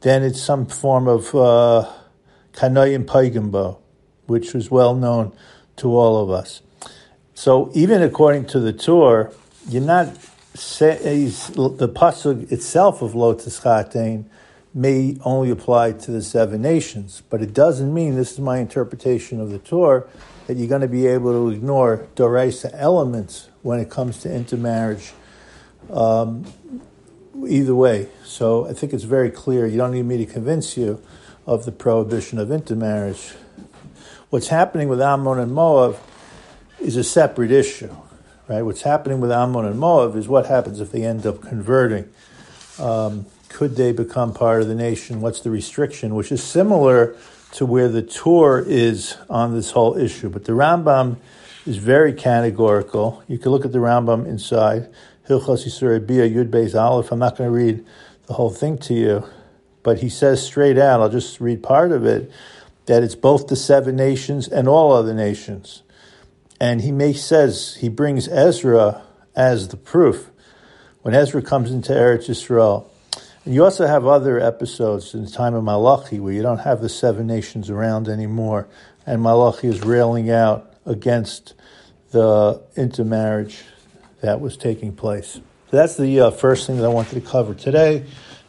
then 0.00 0.22
it's 0.22 0.40
some 0.40 0.64
form 0.64 1.08
of 1.08 1.26
Kanayim 2.52 3.02
uh, 3.02 3.12
Paigambo, 3.12 3.81
which 4.26 4.54
was 4.54 4.70
well 4.70 4.94
known 4.94 5.32
to 5.76 5.96
all 5.96 6.22
of 6.22 6.30
us. 6.30 6.62
So 7.34 7.70
even 7.74 8.02
according 8.02 8.46
to 8.46 8.60
the 8.60 8.72
Torah, 8.72 9.32
you're 9.68 9.82
not 9.82 10.16
say 10.54 10.96
the 11.24 11.88
pasuk 11.88 12.52
itself 12.52 13.00
of 13.00 13.14
Lotus 13.14 13.60
Chatein 13.60 14.26
may 14.74 15.16
only 15.24 15.50
apply 15.50 15.92
to 15.92 16.10
the 16.10 16.22
seven 16.22 16.62
nations, 16.62 17.22
but 17.30 17.42
it 17.42 17.52
doesn't 17.52 17.92
mean 17.92 18.14
this 18.14 18.32
is 18.32 18.38
my 18.38 18.58
interpretation 18.58 19.40
of 19.40 19.50
the 19.50 19.58
Torah 19.58 20.06
that 20.46 20.56
you're 20.56 20.68
going 20.68 20.80
to 20.80 20.88
be 20.88 21.06
able 21.06 21.32
to 21.32 21.54
ignore 21.54 22.08
Doraisa 22.16 22.70
elements 22.74 23.48
when 23.62 23.78
it 23.80 23.90
comes 23.90 24.18
to 24.18 24.34
intermarriage. 24.34 25.12
Um, 25.90 26.44
either 27.46 27.74
way, 27.74 28.08
so 28.24 28.66
I 28.66 28.72
think 28.72 28.92
it's 28.92 29.04
very 29.04 29.30
clear. 29.30 29.66
You 29.66 29.76
don't 29.76 29.92
need 29.92 30.04
me 30.04 30.18
to 30.18 30.26
convince 30.26 30.76
you 30.76 31.02
of 31.46 31.64
the 31.64 31.72
prohibition 31.72 32.38
of 32.38 32.50
intermarriage. 32.50 33.34
What's 34.32 34.48
happening 34.48 34.88
with 34.88 35.02
Ammon 35.02 35.38
and 35.40 35.52
Moab 35.52 35.98
is 36.80 36.96
a 36.96 37.04
separate 37.04 37.50
issue, 37.50 37.94
right? 38.48 38.62
What's 38.62 38.80
happening 38.80 39.20
with 39.20 39.30
Ammon 39.30 39.66
and 39.66 39.78
Moab 39.78 40.16
is 40.16 40.26
what 40.26 40.46
happens 40.46 40.80
if 40.80 40.90
they 40.90 41.04
end 41.04 41.26
up 41.26 41.42
converting. 41.42 42.08
Um, 42.78 43.26
could 43.50 43.76
they 43.76 43.92
become 43.92 44.32
part 44.32 44.62
of 44.62 44.68
the 44.68 44.74
nation? 44.74 45.20
What's 45.20 45.40
the 45.40 45.50
restriction? 45.50 46.14
Which 46.14 46.32
is 46.32 46.42
similar 46.42 47.14
to 47.56 47.66
where 47.66 47.90
the 47.90 48.00
Tur 48.00 48.60
is 48.60 49.18
on 49.28 49.52
this 49.52 49.72
whole 49.72 49.98
issue. 49.98 50.30
But 50.30 50.46
the 50.46 50.52
Rambam 50.52 51.18
is 51.66 51.76
very 51.76 52.14
categorical. 52.14 53.22
You 53.28 53.36
can 53.36 53.52
look 53.52 53.66
at 53.66 53.72
the 53.72 53.80
Rambam 53.80 54.26
inside. 54.26 54.88
Hilchos 55.28 55.66
Yisrael 55.66 56.06
Bia 56.06 56.26
Yud 56.26 56.48
Beis 56.48 56.74
Aleph. 56.74 57.12
I'm 57.12 57.18
not 57.18 57.36
going 57.36 57.50
to 57.50 57.54
read 57.54 57.84
the 58.28 58.32
whole 58.32 58.48
thing 58.48 58.78
to 58.78 58.94
you, 58.94 59.28
but 59.82 59.98
he 59.98 60.08
says 60.08 60.42
straight 60.42 60.78
out, 60.78 61.02
I'll 61.02 61.10
just 61.10 61.38
read 61.38 61.62
part 61.62 61.92
of 61.92 62.06
it, 62.06 62.32
that 62.86 63.02
it's 63.02 63.14
both 63.14 63.46
the 63.46 63.56
seven 63.56 63.96
nations 63.96 64.48
and 64.48 64.68
all 64.68 64.92
other 64.92 65.14
nations. 65.14 65.82
And 66.60 66.80
he 66.80 67.12
says 67.12 67.76
he 67.80 67.88
brings 67.88 68.28
Ezra 68.28 69.02
as 69.34 69.68
the 69.68 69.76
proof 69.76 70.30
when 71.02 71.14
Ezra 71.14 71.42
comes 71.42 71.70
into 71.70 71.92
Eretz 71.92 72.28
Yisrael. 72.28 72.86
And 73.44 73.54
you 73.54 73.64
also 73.64 73.86
have 73.86 74.06
other 74.06 74.38
episodes 74.38 75.14
in 75.14 75.24
the 75.24 75.30
time 75.30 75.54
of 75.54 75.64
Malachi 75.64 76.20
where 76.20 76.32
you 76.32 76.42
don't 76.42 76.60
have 76.60 76.80
the 76.80 76.88
seven 76.88 77.26
nations 77.26 77.70
around 77.70 78.08
anymore, 78.08 78.68
and 79.04 79.20
Malachi 79.20 79.66
is 79.68 79.82
railing 79.82 80.30
out 80.30 80.72
against 80.86 81.54
the 82.12 82.62
intermarriage 82.76 83.64
that 84.20 84.40
was 84.40 84.56
taking 84.56 84.94
place. 84.94 85.40
So 85.70 85.76
that's 85.76 85.96
the 85.96 86.20
uh, 86.20 86.30
first 86.30 86.66
thing 86.68 86.76
that 86.76 86.84
I 86.84 86.88
wanted 86.88 87.14
to 87.14 87.20
cover 87.20 87.54
today, 87.54 88.04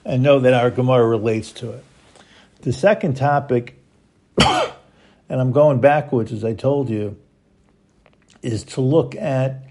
and 0.06 0.22
know 0.22 0.42
that 0.42 0.54
our 0.54 0.70
Gemara 0.70 1.08
relates 1.08 1.52
to 1.54 1.72
it. 1.72 1.84
The 2.62 2.74
second 2.74 3.18
topic, 3.18 3.80
and 4.42 4.72
I'm 5.30 5.52
going 5.52 5.80
backwards 5.82 6.32
as 6.32 6.44
I 6.44 6.54
told 6.54 6.90
you, 6.90 7.18
is 8.42 8.64
to 8.64 8.82
look 8.82 9.16
at 9.16 9.64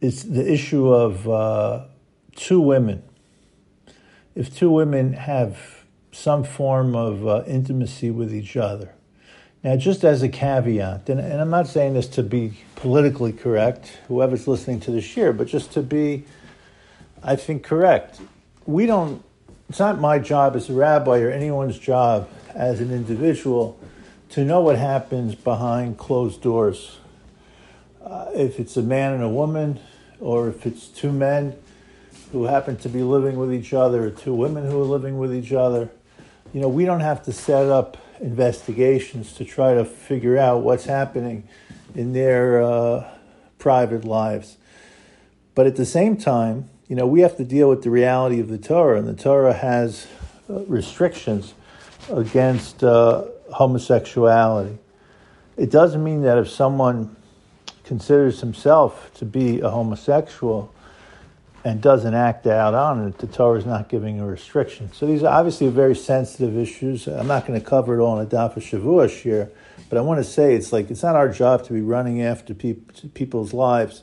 it's 0.00 0.22
the 0.22 0.50
issue 0.50 0.88
of 0.88 1.28
uh, 1.28 1.84
two 2.36 2.60
women. 2.60 3.02
If 4.34 4.54
two 4.54 4.70
women 4.70 5.14
have 5.14 5.84
some 6.12 6.44
form 6.44 6.94
of 6.94 7.26
uh, 7.26 7.42
intimacy 7.46 8.10
with 8.10 8.34
each 8.34 8.56
other. 8.56 8.94
Now, 9.64 9.76
just 9.76 10.04
as 10.04 10.22
a 10.22 10.28
caveat, 10.28 11.08
and, 11.08 11.20
and, 11.20 11.40
I'm 11.40 11.50
not 11.50 11.66
saying 11.66 11.94
this 11.94 12.06
to 12.08 12.22
be 12.22 12.58
politically 12.76 13.32
correct, 13.32 13.98
whoever's 14.06 14.46
listening 14.46 14.78
to 14.80 14.92
this 14.92 15.16
year, 15.16 15.32
but 15.32 15.48
just 15.48 15.72
to 15.72 15.82
be, 15.82 16.24
I 17.22 17.34
think, 17.34 17.64
correct. 17.64 18.20
We 18.66 18.86
don't, 18.86 19.22
it's 19.68 19.80
not 19.80 20.00
my 20.00 20.20
job 20.20 20.54
as 20.54 20.70
a 20.70 20.74
rabbi 20.74 21.18
or 21.18 21.30
anyone's 21.30 21.78
job 21.78 22.28
as 22.54 22.80
an 22.80 22.90
individual 22.90 23.78
to 24.30 24.44
know 24.44 24.60
what 24.60 24.76
happens 24.76 25.34
behind 25.34 25.98
closed 25.98 26.42
doors 26.42 26.98
uh, 28.08 28.30
if 28.34 28.58
it's 28.58 28.76
a 28.76 28.82
man 28.82 29.12
and 29.12 29.22
a 29.22 29.28
woman, 29.28 29.78
or 30.18 30.48
if 30.48 30.66
it's 30.66 30.88
two 30.88 31.12
men 31.12 31.54
who 32.32 32.44
happen 32.44 32.76
to 32.76 32.88
be 32.88 33.02
living 33.02 33.36
with 33.36 33.52
each 33.52 33.72
other, 33.74 34.06
or 34.06 34.10
two 34.10 34.34
women 34.34 34.64
who 34.64 34.80
are 34.80 34.84
living 34.84 35.18
with 35.18 35.34
each 35.34 35.52
other, 35.52 35.90
you 36.54 36.60
know, 36.60 36.68
we 36.68 36.86
don't 36.86 37.00
have 37.00 37.22
to 37.22 37.32
set 37.32 37.66
up 37.66 37.98
investigations 38.20 39.34
to 39.34 39.44
try 39.44 39.74
to 39.74 39.84
figure 39.84 40.38
out 40.38 40.62
what's 40.62 40.86
happening 40.86 41.46
in 41.94 42.12
their 42.14 42.62
uh, 42.62 43.08
private 43.58 44.04
lives. 44.04 44.56
But 45.54 45.66
at 45.66 45.76
the 45.76 45.86
same 45.86 46.16
time, 46.16 46.70
you 46.88 46.96
know, 46.96 47.06
we 47.06 47.20
have 47.20 47.36
to 47.36 47.44
deal 47.44 47.68
with 47.68 47.82
the 47.82 47.90
reality 47.90 48.40
of 48.40 48.48
the 48.48 48.58
Torah, 48.58 48.98
and 48.98 49.06
the 49.06 49.22
Torah 49.22 49.52
has 49.52 50.06
uh, 50.48 50.60
restrictions 50.60 51.52
against 52.10 52.82
uh, 52.82 53.24
homosexuality. 53.52 54.78
It 55.56 55.70
doesn't 55.70 56.02
mean 56.02 56.22
that 56.22 56.38
if 56.38 56.48
someone 56.48 57.16
considers 57.84 58.40
himself 58.40 59.10
to 59.14 59.24
be 59.24 59.60
a 59.60 59.70
homosexual 59.70 60.72
and 61.64 61.80
doesn't 61.80 62.14
act 62.14 62.46
out 62.46 62.74
on 62.74 63.08
it, 63.08 63.18
the 63.18 63.26
Torah 63.26 63.58
is 63.58 63.66
not 63.66 63.88
giving 63.88 64.20
a 64.20 64.26
restriction. 64.26 64.92
So 64.92 65.06
these 65.06 65.22
are 65.22 65.32
obviously 65.32 65.68
very 65.68 65.96
sensitive 65.96 66.56
issues. 66.56 67.08
I'm 67.08 67.26
not 67.26 67.46
going 67.46 67.60
to 67.60 67.66
cover 67.66 67.98
it 67.98 68.02
all 68.02 68.18
in 68.18 68.26
a 68.26 68.30
Daf 68.30 68.54
Shavua 68.54 69.10
here, 69.10 69.50
but 69.88 69.98
I 69.98 70.00
want 70.02 70.18
to 70.18 70.24
say 70.24 70.54
it's 70.54 70.72
like 70.72 70.90
it's 70.90 71.02
not 71.02 71.16
our 71.16 71.28
job 71.28 71.64
to 71.64 71.72
be 71.72 71.80
running 71.80 72.22
after 72.22 72.54
pe- 72.54 72.74
people's 73.14 73.52
lives 73.52 74.02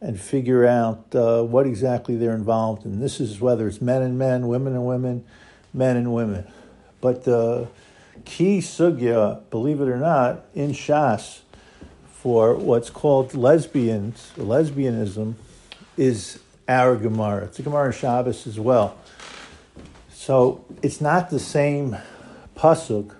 and 0.00 0.20
figure 0.20 0.66
out 0.66 1.14
uh, 1.14 1.42
what 1.42 1.66
exactly 1.66 2.16
they're 2.16 2.34
involved 2.34 2.84
in. 2.84 3.00
This 3.00 3.20
is 3.20 3.40
whether 3.40 3.66
it's 3.66 3.80
men 3.80 4.02
and 4.02 4.18
men, 4.18 4.46
women 4.48 4.74
and 4.74 4.86
women, 4.86 5.24
men 5.74 5.96
and 5.96 6.12
women. 6.14 6.46
But 7.06 7.22
the 7.22 7.68
key 8.24 8.58
sugya, 8.58 9.48
believe 9.50 9.80
it 9.80 9.88
or 9.88 9.96
not, 9.96 10.44
in 10.56 10.72
Shas 10.72 11.42
for 12.08 12.56
what's 12.56 12.90
called 12.90 13.32
lesbians, 13.32 14.32
lesbianism, 14.36 15.34
is 15.96 16.40
our 16.66 16.96
Gemara. 16.96 17.44
It's 17.44 17.60
a 17.60 17.62
Gemara 17.62 17.86
in 17.86 17.92
Shabbos 17.92 18.48
as 18.48 18.58
well. 18.58 18.98
So 20.10 20.64
it's 20.82 21.00
not 21.00 21.30
the 21.30 21.38
same 21.38 21.96
pasuk 22.56 23.14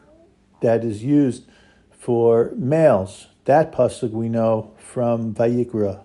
that 0.63 0.85
is 0.85 1.05
used 1.05 1.45
for 1.93 2.51
males. 2.57 3.29
That 3.45 3.71
pasuk 3.71 4.11
we 4.11 4.29
know 4.29 4.75
from 4.79 5.33
Vayikra, 5.33 6.03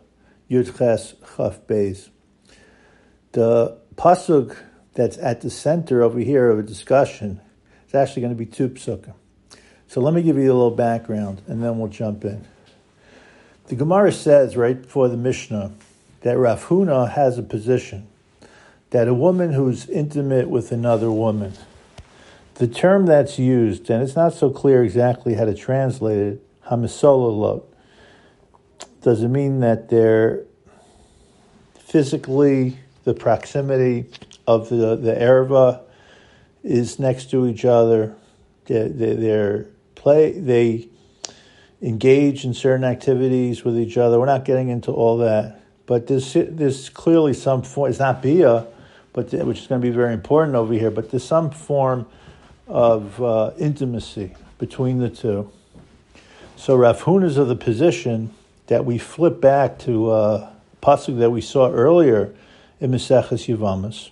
Yudches 0.52 1.16
Chaf 1.36 1.66
Beis. 1.66 2.10
The 3.32 3.80
pasuk 3.96 4.56
that's 4.94 5.18
at 5.18 5.42
the 5.42 5.50
center 5.50 6.04
over 6.04 6.20
here 6.20 6.52
of 6.52 6.60
a 6.60 6.64
discussion 6.64 7.42
is 7.92 7.96
actually 7.96 8.22
going 8.22 8.34
to 8.34 8.38
be 8.38 8.46
two 8.46 8.70
psukim. 8.70 9.14
So 9.90 10.00
let 10.00 10.14
me 10.14 10.22
give 10.22 10.38
you 10.38 10.44
a 10.44 10.54
little 10.54 10.72
background, 10.72 11.42
and 11.48 11.62
then 11.62 11.78
we'll 11.78 11.90
jump 11.90 12.24
in. 12.24 12.48
The 13.68 13.76
Gemara 13.76 14.14
says 14.14 14.56
right 14.56 14.82
before 14.82 15.10
the 15.10 15.18
Mishnah 15.18 15.74
that 16.22 16.38
Rav 16.38 16.68
Huna 16.68 17.12
has 17.12 17.38
a 17.38 17.44
position 17.44 18.08
that 18.92 19.10
a 19.10 19.14
woman 19.14 19.52
who's 19.52 19.90
intimate 19.90 20.50
with 20.50 20.72
another 20.72 21.12
woman, 21.12 21.52
the 22.56 22.68
term 22.68 23.08
that's 23.08 23.38
used, 23.38 23.90
and 23.90 24.02
it's 24.02 24.16
not 24.16 24.34
so 24.34 24.50
clear 24.50 24.86
exactly 24.86 25.34
how 25.34 25.44
to 25.44 25.54
translate 25.54 26.18
it, 26.18 26.48
hamisololot, 26.68 27.64
does 29.02 29.22
it 29.22 29.28
mean 29.28 29.60
that 29.60 29.90
they're 29.90 30.44
physically, 31.78 32.78
the 33.04 33.14
proximity 33.14 34.06
of 34.48 34.70
the, 34.70 34.96
the 34.96 35.14
erva 35.14 35.82
is 36.64 37.00
next 37.00 37.32
to 37.32 37.48
each 37.48 37.66
other, 37.66 38.16
they're, 38.66 38.90
they're 38.90 39.66
play, 39.96 40.32
they 40.32 40.88
engage 41.82 42.46
in 42.46 42.54
certain 42.54 42.84
activities 42.84 43.64
with 43.64 43.78
each 43.78 43.98
other. 43.98 44.20
We're 44.20 44.26
not 44.26 44.46
getting 44.46 44.70
into 44.70 44.92
all 44.92 45.18
that. 45.18 45.62
But 45.86 46.08
there's, 46.08 46.34
there's 46.34 46.90
clearly 46.90 47.34
some 47.34 47.64
form, 47.64 47.90
it's 47.90 48.00
not 48.00 48.22
Bia, 48.22 48.68
but 49.14 49.34
which 49.34 49.60
is 49.60 49.68
going 49.68 49.82
to 49.82 49.86
be 49.86 49.94
very 49.94 50.14
important 50.14 50.56
over 50.56 50.74
here, 50.74 50.92
but 50.92 51.12
there's 51.12 51.26
some 51.26 51.52
form 51.52 52.06
of 52.68 53.22
uh, 53.22 53.52
intimacy 53.58 54.36
between 54.58 55.00
the 55.00 55.10
two. 55.10 55.52
So 56.56 56.76
Rav 56.76 57.04
is 57.24 57.38
of 57.38 57.48
the 57.48 57.56
position 57.56 58.34
that 58.68 58.86
we 58.86 58.98
flip 58.98 59.42
back 59.42 59.80
to 59.80 60.12
uh, 60.12 60.50
pasuk 60.82 61.18
that 61.20 61.32
we 61.32 61.42
saw 61.42 61.70
earlier 61.72 62.34
in 62.80 62.92
Maseches 62.92 63.54
Yevamos, 63.54 64.11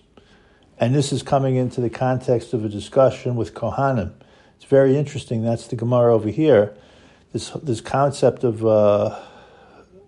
and 0.79 0.95
this 0.95 1.11
is 1.11 1.23
coming 1.23 1.55
into 1.55 1.81
the 1.81 1.89
context 1.89 2.53
of 2.53 2.63
a 2.63 2.69
discussion 2.69 3.35
with 3.35 3.53
Kohanim. 3.53 4.13
It's 4.55 4.65
very 4.65 4.97
interesting. 4.97 5.43
That's 5.43 5.67
the 5.67 5.75
Gemara 5.75 6.13
over 6.13 6.29
here. 6.29 6.75
This 7.33 7.49
this 7.61 7.81
concept 7.81 8.43
of 8.43 8.65
uh, 8.65 9.19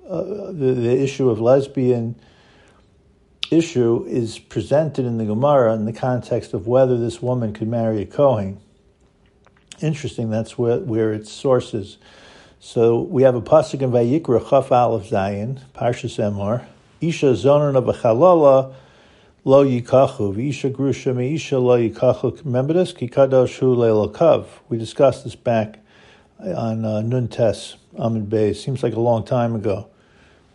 uh, 0.09 0.23
the, 0.51 0.73
the 0.73 1.01
issue 1.01 1.29
of 1.29 1.39
lesbian 1.39 2.15
issue 3.51 4.05
is 4.07 4.39
presented 4.39 5.05
in 5.05 5.17
the 5.17 5.25
Gemara 5.25 5.73
in 5.73 5.85
the 5.85 5.93
context 5.93 6.53
of 6.53 6.67
whether 6.67 6.97
this 6.97 7.21
woman 7.21 7.53
could 7.53 7.67
marry 7.67 8.01
a 8.01 8.05
Kohen. 8.05 8.59
Interesting, 9.81 10.29
that's 10.29 10.57
where, 10.57 10.79
where 10.79 11.13
its 11.13 11.31
source 11.31 11.73
is. 11.73 11.97
So 12.59 13.01
we 13.01 13.23
have 13.23 13.35
a 13.35 13.41
pasuk 13.41 13.81
in 13.81 13.91
Vayikra 13.91 14.49
Chaf 14.49 14.71
Aleph 14.71 15.09
Zayin, 15.09 15.59
Parshas 15.73 16.17
Emor, 16.17 16.65
Isha 17.01 17.33
zonan 17.33 17.75
of 17.75 17.89
a 17.89 17.93
chalala 17.93 18.73
lo 19.43 19.65
yikachu, 19.65 20.35
v'isha 20.35 20.71
grusha 20.71 21.15
me'isha 21.15 21.61
lo 21.61 21.77
yikachu. 21.77 22.43
Remember 22.45 22.73
this? 22.73 22.93
Kikadosh 22.93 23.57
hu 23.59 23.75
le'lokav. 23.75 24.45
We 24.69 24.77
discussed 24.77 25.23
this 25.23 25.35
back 25.35 25.79
on 26.39 26.85
uh, 26.85 27.01
Nun 27.01 27.27
Tes, 27.27 27.75
Amid 27.95 28.29
Bay. 28.29 28.53
Seems 28.53 28.83
like 28.83 28.93
a 28.93 28.99
long 28.99 29.23
time 29.23 29.55
ago. 29.55 29.87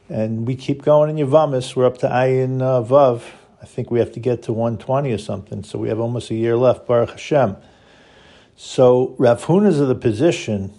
And 0.08 0.46
we 0.46 0.54
keep 0.54 0.82
going 0.82 1.16
in 1.16 1.26
Yevamos. 1.26 1.74
We're 1.74 1.86
up 1.86 1.98
to 1.98 2.08
Ayin 2.08 2.62
uh, 2.62 2.82
Vav. 2.82 3.22
I 3.60 3.66
think 3.66 3.90
we 3.90 3.98
have 3.98 4.12
to 4.12 4.20
get 4.20 4.42
to 4.44 4.52
120 4.52 5.12
or 5.12 5.18
something. 5.18 5.64
So 5.64 5.78
we 5.78 5.88
have 5.88 5.98
almost 5.98 6.30
a 6.30 6.34
year 6.34 6.56
left, 6.56 6.86
Baruch 6.86 7.10
Hashem. 7.10 7.56
So 8.54 9.16
Rav 9.18 9.44
Huna 9.44 9.66
is 9.66 9.80
of 9.80 9.88
the 9.88 9.96
position, 9.96 10.72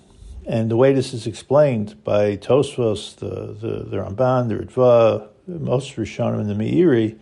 and 0.47 0.71
the 0.71 0.77
way 0.77 0.93
this 0.93 1.13
is 1.13 1.27
explained 1.27 2.01
by 2.03 2.37
Tosfos, 2.37 3.15
the, 3.17 3.53
the, 3.53 3.83
the 3.83 3.97
Ramban, 3.97 4.47
the 4.47 4.55
Ritva, 4.55 5.27
most 5.47 5.95
Rishonim, 5.97 6.39
and 6.39 6.49
the 6.49 6.55
Meiri, 6.55 7.17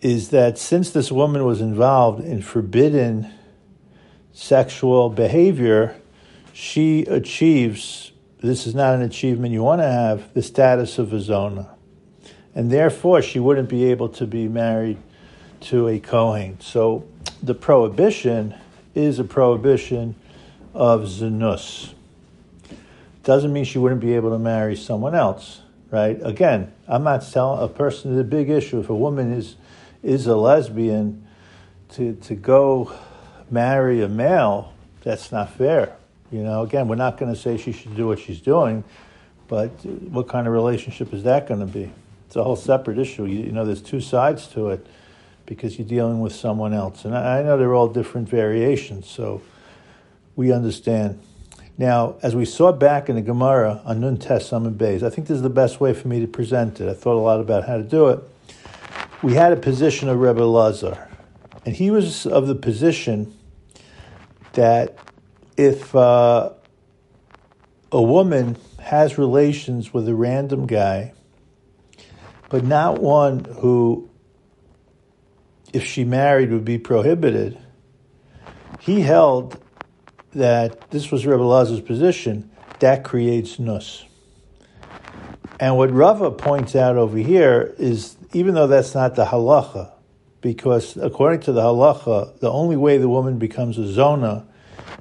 is 0.00 0.30
that 0.30 0.58
since 0.58 0.90
this 0.90 1.12
woman 1.12 1.44
was 1.44 1.60
involved 1.60 2.24
in 2.24 2.42
forbidden 2.42 3.30
sexual 4.32 5.10
behavior, 5.10 5.96
she 6.52 7.02
achieves 7.02 8.12
this 8.40 8.66
is 8.66 8.74
not 8.74 8.94
an 8.94 9.02
achievement 9.02 9.52
you 9.52 9.62
want 9.62 9.82
to 9.82 9.90
have, 9.90 10.32
the 10.32 10.42
status 10.42 10.98
of 10.98 11.12
a 11.12 11.20
zona. 11.20 11.68
And 12.54 12.70
therefore, 12.70 13.20
she 13.20 13.38
wouldn't 13.38 13.68
be 13.68 13.84
able 13.90 14.08
to 14.10 14.26
be 14.26 14.48
married 14.48 14.96
to 15.62 15.88
a 15.88 15.98
Kohen. 15.98 16.58
So 16.60 17.06
the 17.42 17.54
prohibition 17.54 18.54
is 18.94 19.18
a 19.18 19.24
prohibition 19.24 20.14
of 20.74 21.02
Zanus. 21.02 21.92
Doesn't 23.22 23.52
mean 23.52 23.64
she 23.64 23.78
wouldn't 23.78 24.00
be 24.00 24.14
able 24.14 24.30
to 24.30 24.38
marry 24.38 24.74
someone 24.74 25.14
else, 25.14 25.60
right? 25.90 26.18
Again, 26.22 26.72
I'm 26.88 27.04
not 27.04 27.30
telling 27.30 27.62
a 27.62 27.68
person 27.68 28.12
is 28.12 28.18
a 28.18 28.24
big 28.24 28.48
issue. 28.48 28.80
If 28.80 28.88
a 28.88 28.94
woman 28.94 29.32
is 29.32 29.56
is 30.02 30.26
a 30.26 30.36
lesbian, 30.36 31.26
to 31.90 32.14
to 32.14 32.34
go 32.34 32.92
marry 33.50 34.02
a 34.02 34.08
male, 34.08 34.72
that's 35.02 35.32
not 35.32 35.52
fair. 35.52 35.96
You 36.30 36.42
know, 36.44 36.62
again, 36.62 36.86
we're 36.88 36.96
not 36.96 37.18
going 37.18 37.34
to 37.34 37.40
say 37.40 37.56
she 37.56 37.72
should 37.72 37.96
do 37.96 38.06
what 38.06 38.20
she's 38.20 38.40
doing, 38.40 38.84
but 39.48 39.70
what 39.84 40.28
kind 40.28 40.46
of 40.46 40.52
relationship 40.52 41.12
is 41.12 41.24
that 41.24 41.48
going 41.48 41.60
to 41.60 41.66
be? 41.66 41.90
It's 42.26 42.36
a 42.36 42.44
whole 42.44 42.56
separate 42.56 42.98
issue. 42.98 43.24
You, 43.24 43.40
you, 43.40 43.52
know, 43.52 43.64
there's 43.64 43.82
two 43.82 44.00
sides 44.00 44.46
to 44.48 44.68
it 44.68 44.86
because 45.46 45.76
you're 45.76 45.88
dealing 45.88 46.20
with 46.20 46.32
someone 46.32 46.72
else. 46.72 47.04
And 47.04 47.16
I, 47.16 47.40
I 47.40 47.42
know 47.42 47.58
they're 47.58 47.74
all 47.74 47.88
different 47.88 48.28
variations, 48.28 49.08
so 49.08 49.42
we 50.36 50.52
understand. 50.52 51.20
Now, 51.76 52.14
as 52.22 52.36
we 52.36 52.44
saw 52.44 52.70
back 52.70 53.08
in 53.08 53.16
the 53.16 53.22
Gemara 53.22 53.80
on 53.84 54.00
Nun 54.00 54.18
Tes 54.18 54.46
Summon 54.46 54.74
Bays, 54.74 55.02
I 55.02 55.10
think 55.10 55.26
this 55.26 55.36
is 55.36 55.42
the 55.42 55.50
best 55.50 55.80
way 55.80 55.92
for 55.92 56.06
me 56.06 56.20
to 56.20 56.28
present 56.28 56.80
it. 56.80 56.88
I 56.88 56.94
thought 56.94 57.16
a 57.16 57.24
lot 57.24 57.40
about 57.40 57.66
how 57.66 57.76
to 57.76 57.82
do 57.82 58.08
it. 58.10 58.20
We 59.22 59.34
had 59.34 59.52
a 59.52 59.56
position 59.56 60.08
of 60.08 60.18
Rebbe 60.18 60.42
Lazar, 60.42 61.08
and 61.66 61.76
he 61.76 61.90
was 61.90 62.24
of 62.26 62.46
the 62.46 62.54
position 62.54 63.36
that 64.54 64.96
if 65.58 65.94
uh, 65.94 66.50
a 67.92 68.02
woman 68.02 68.56
has 68.80 69.18
relations 69.18 69.92
with 69.92 70.08
a 70.08 70.14
random 70.14 70.66
guy, 70.66 71.12
but 72.48 72.64
not 72.64 73.00
one 73.00 73.44
who, 73.44 74.08
if 75.74 75.84
she 75.84 76.02
married, 76.04 76.50
would 76.50 76.64
be 76.64 76.78
prohibited, 76.78 77.58
he 78.80 79.02
held 79.02 79.62
that 80.32 80.90
this 80.90 81.10
was 81.10 81.26
Rebbe 81.26 81.42
Lazar's 81.42 81.82
position, 81.82 82.50
that 82.78 83.04
creates 83.04 83.58
nus. 83.58 84.04
And 85.60 85.76
what 85.76 85.90
Rava 85.90 86.30
points 86.30 86.74
out 86.74 86.96
over 86.96 87.18
here 87.18 87.74
is 87.76 88.16
even 88.32 88.54
though 88.54 88.66
that's 88.66 88.94
not 88.94 89.14
the 89.14 89.26
halacha, 89.26 89.90
because 90.40 90.96
according 90.96 91.40
to 91.40 91.52
the 91.52 91.60
halacha, 91.60 92.38
the 92.40 92.50
only 92.50 92.76
way 92.76 92.98
the 92.98 93.08
woman 93.08 93.38
becomes 93.38 93.78
a 93.78 93.86
zona 93.86 94.46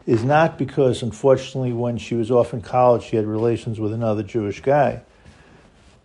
is 0.06 0.24
not 0.24 0.58
because, 0.58 1.04
unfortunately, 1.04 1.72
when 1.72 1.98
she 1.98 2.16
was 2.16 2.32
off 2.32 2.54
in 2.54 2.62
college, 2.62 3.04
she 3.04 3.16
had 3.16 3.26
relations 3.26 3.80
with 3.80 3.94
another 3.94 4.24
Jewish 4.24 4.62
guy. 4.62 5.02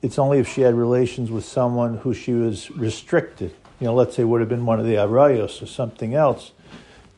It's 0.02 0.18
only 0.18 0.38
if 0.38 0.48
she 0.48 0.60
had 0.60 0.74
relations 0.74 1.30
with 1.30 1.44
someone 1.44 1.98
who 1.98 2.12
she 2.12 2.32
was 2.32 2.70
restricted, 2.72 3.54
you 3.80 3.86
know, 3.86 3.94
let's 3.94 4.14
say 4.14 4.24
would 4.24 4.40
have 4.40 4.48
been 4.48 4.66
one 4.66 4.78
of 4.78 4.86
the 4.86 4.94
Arayos 4.94 5.62
or 5.62 5.66
something 5.66 6.14
else, 6.14 6.52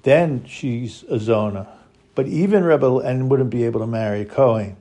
then 0.04 0.44
she's 0.46 1.02
a 1.04 1.18
Zona. 1.18 1.66
But 2.14 2.28
even 2.28 2.64
Rebbe, 2.64 2.98
and 2.98 3.28
wouldn't 3.28 3.50
be 3.50 3.64
able 3.64 3.80
to 3.80 3.86
marry 3.86 4.20
a 4.20 4.24
Kohen. 4.24 4.76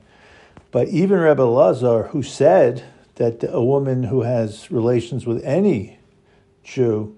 But 0.70 0.88
even 0.88 1.18
Rebbe 1.18 1.42
Lazar, 1.42 2.04
who 2.04 2.22
said 2.22 2.84
that 3.16 3.44
a 3.48 3.62
woman 3.62 4.04
who 4.04 4.22
has 4.22 4.70
relations 4.70 5.26
with 5.26 5.42
any 5.44 5.98
Jew 6.62 7.16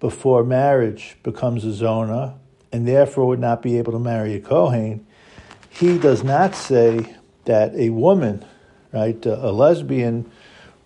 before 0.00 0.44
marriage 0.44 1.16
becomes 1.22 1.64
a 1.64 1.72
Zona, 1.72 2.38
and 2.72 2.86
therefore 2.86 3.26
would 3.26 3.40
not 3.40 3.62
be 3.62 3.78
able 3.78 3.92
to 3.92 3.98
marry 3.98 4.34
a 4.34 4.40
Kohen, 4.40 5.06
he 5.70 5.98
does 5.98 6.22
not 6.22 6.54
say 6.54 7.16
that 7.44 7.74
a 7.74 7.90
woman, 7.90 8.44
right, 8.92 9.24
a, 9.24 9.50
lesbian, 9.50 10.30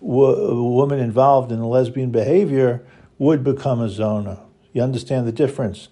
a 0.01 0.05
woman 0.05 0.99
involved 0.99 1.51
in 1.51 1.59
a 1.59 1.67
lesbian 1.67 2.11
behavior 2.11 2.83
would 3.17 3.43
become 3.43 3.81
a 3.81 3.89
zona. 3.89 4.39
You 4.73 4.81
understand 4.81 5.27
the 5.27 5.31
difference? 5.31 5.89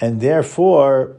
And 0.00 0.20
therefore, 0.20 1.16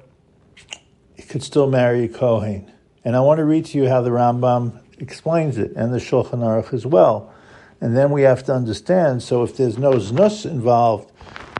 he 1.15 1.23
could 1.23 1.43
still 1.43 1.67
marry 1.67 2.03
a 2.03 2.07
Kohen. 2.07 2.71
And 3.03 3.15
I 3.15 3.21
want 3.21 3.39
to 3.39 3.45
read 3.45 3.65
to 3.67 3.77
you 3.77 3.87
how 3.87 4.01
the 4.01 4.09
Rambam 4.09 4.79
explains 4.99 5.57
it, 5.57 5.71
and 5.75 5.93
the 5.93 5.97
Shulchan 5.97 6.39
Aruch 6.39 6.73
as 6.73 6.85
well. 6.85 7.33
And 7.81 7.95
then 7.95 8.11
we 8.11 8.23
have 8.23 8.43
to 8.45 8.53
understand, 8.53 9.23
so 9.23 9.43
if 9.43 9.55
there's 9.55 9.77
no 9.77 9.93
znus 9.93 10.45
involved, 10.45 11.11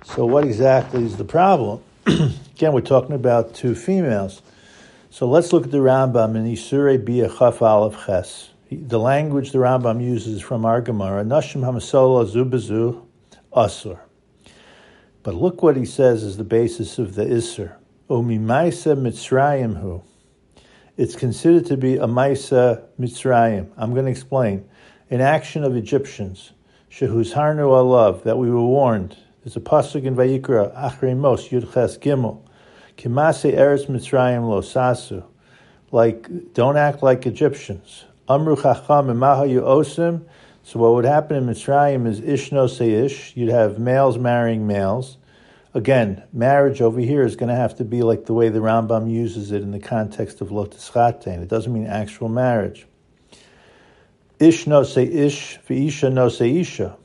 so 0.04 0.26
what 0.26 0.44
exactly 0.44 1.04
is 1.04 1.18
the 1.18 1.24
problem? 1.24 1.82
Again, 2.08 2.74
we're 2.74 2.82
talking 2.82 3.16
about 3.16 3.54
two 3.54 3.76
females. 3.76 4.42
So 5.10 5.28
let's 5.28 5.54
look 5.54 5.66
at 5.66 5.72
the 5.72 5.78
Rambam 5.78 6.36
in 6.36 6.46
Isurei 6.46 7.04
Bia 7.04 7.30
Chaf 7.30 7.62
Aleph 7.62 8.06
Ches. 8.06 8.50
The 8.72 9.00
language 9.00 9.52
the 9.52 9.60
Rambam 9.60 10.04
uses 10.04 10.42
from 10.42 10.66
our 10.66 10.82
Gemara, 10.82 11.24
Nashim 11.24 11.62
Hamasola 11.62 12.30
Zubazu 12.30 13.06
Asur. 13.54 14.00
But 15.24 15.36
look 15.36 15.64
what 15.64 15.78
he 15.78 15.86
says 15.86 16.24
is 16.24 16.38
the 16.38 16.44
basis 16.44 17.00
of 17.00 17.16
the 17.16 17.26
Isur. 17.26 17.76
Omimaisa 18.10 18.98
Mitzrayim 18.98 19.82
Hu. 19.82 20.04
It's 21.00 21.16
considered 21.16 21.66
to 21.68 21.78
be 21.78 21.96
a 21.96 22.08
Maisa 22.08 22.84
Mitzrayim. 23.00 23.70
I'm 23.78 23.94
going 23.94 24.04
to 24.04 24.12
explain. 24.12 24.68
An 25.10 25.22
action 25.22 25.64
of 25.64 25.78
Egyptians. 25.78 26.52
Shehus 26.92 27.32
Harnu 27.32 27.70
Alav, 27.70 28.24
that 28.24 28.38
we 28.38 28.52
were 28.52 28.66
warned. 28.66 29.16
There's 29.42 29.56
a 29.56 29.62
pasuk 29.62 30.04
in 30.04 30.18
Vayikra, 30.18 31.16
Mos, 31.16 31.48
Yudches 31.48 32.00
Gimel. 32.00 32.42
Kimase 32.98 33.56
Eretz 33.58 33.86
Mitzrayim 33.86 34.50
Lo 34.50 34.60
Sasu. 34.60 35.24
Like, 35.94 36.54
don't 36.54 36.76
act 36.76 37.02
like 37.02 37.26
Egyptians. 37.26 38.04
Amru 38.28 38.58
Chacham 38.58 39.08
Mahayu 39.08 39.62
Osim. 39.62 40.26
So 40.64 40.80
what 40.80 40.96
would 40.96 41.06
happen 41.06 41.38
in 41.38 41.46
Mitzrayim 41.46 42.08
is 42.08 42.20
Ish 42.20 42.52
no 42.52 42.66
Ish. 42.66 43.38
You'd 43.38 43.52
have 43.52 43.80
males 43.80 44.18
marrying 44.18 44.68
males. 44.68 45.16
Again, 45.74 46.24
marriage 46.34 46.82
over 46.82 47.00
here 47.00 47.24
is 47.24 47.36
going 47.36 47.50
to 47.50 47.56
have 47.56 47.76
to 47.76 47.86
be 47.86 48.02
like 48.02 48.26
the 48.26 48.34
way 48.34 48.50
the 48.50 48.60
Rambam 48.60 49.12
uses 49.12 49.52
it 49.52 49.62
in 49.62 49.72
the 49.72 49.80
context 49.80 50.42
of 50.42 50.52
Lotus 50.52 50.90
Chatein. 50.90 51.44
It 51.44 51.48
doesn't 51.48 51.72
mean 51.72 51.86
actual 51.86 52.28
marriage. 52.28 52.88
Ish 54.40 54.66
no 54.66 54.84
say 54.84 55.04
ish, 55.04 55.60
v'isha 55.68 56.12
no 56.12 56.30
say 56.30 56.58
isha. 56.58 56.98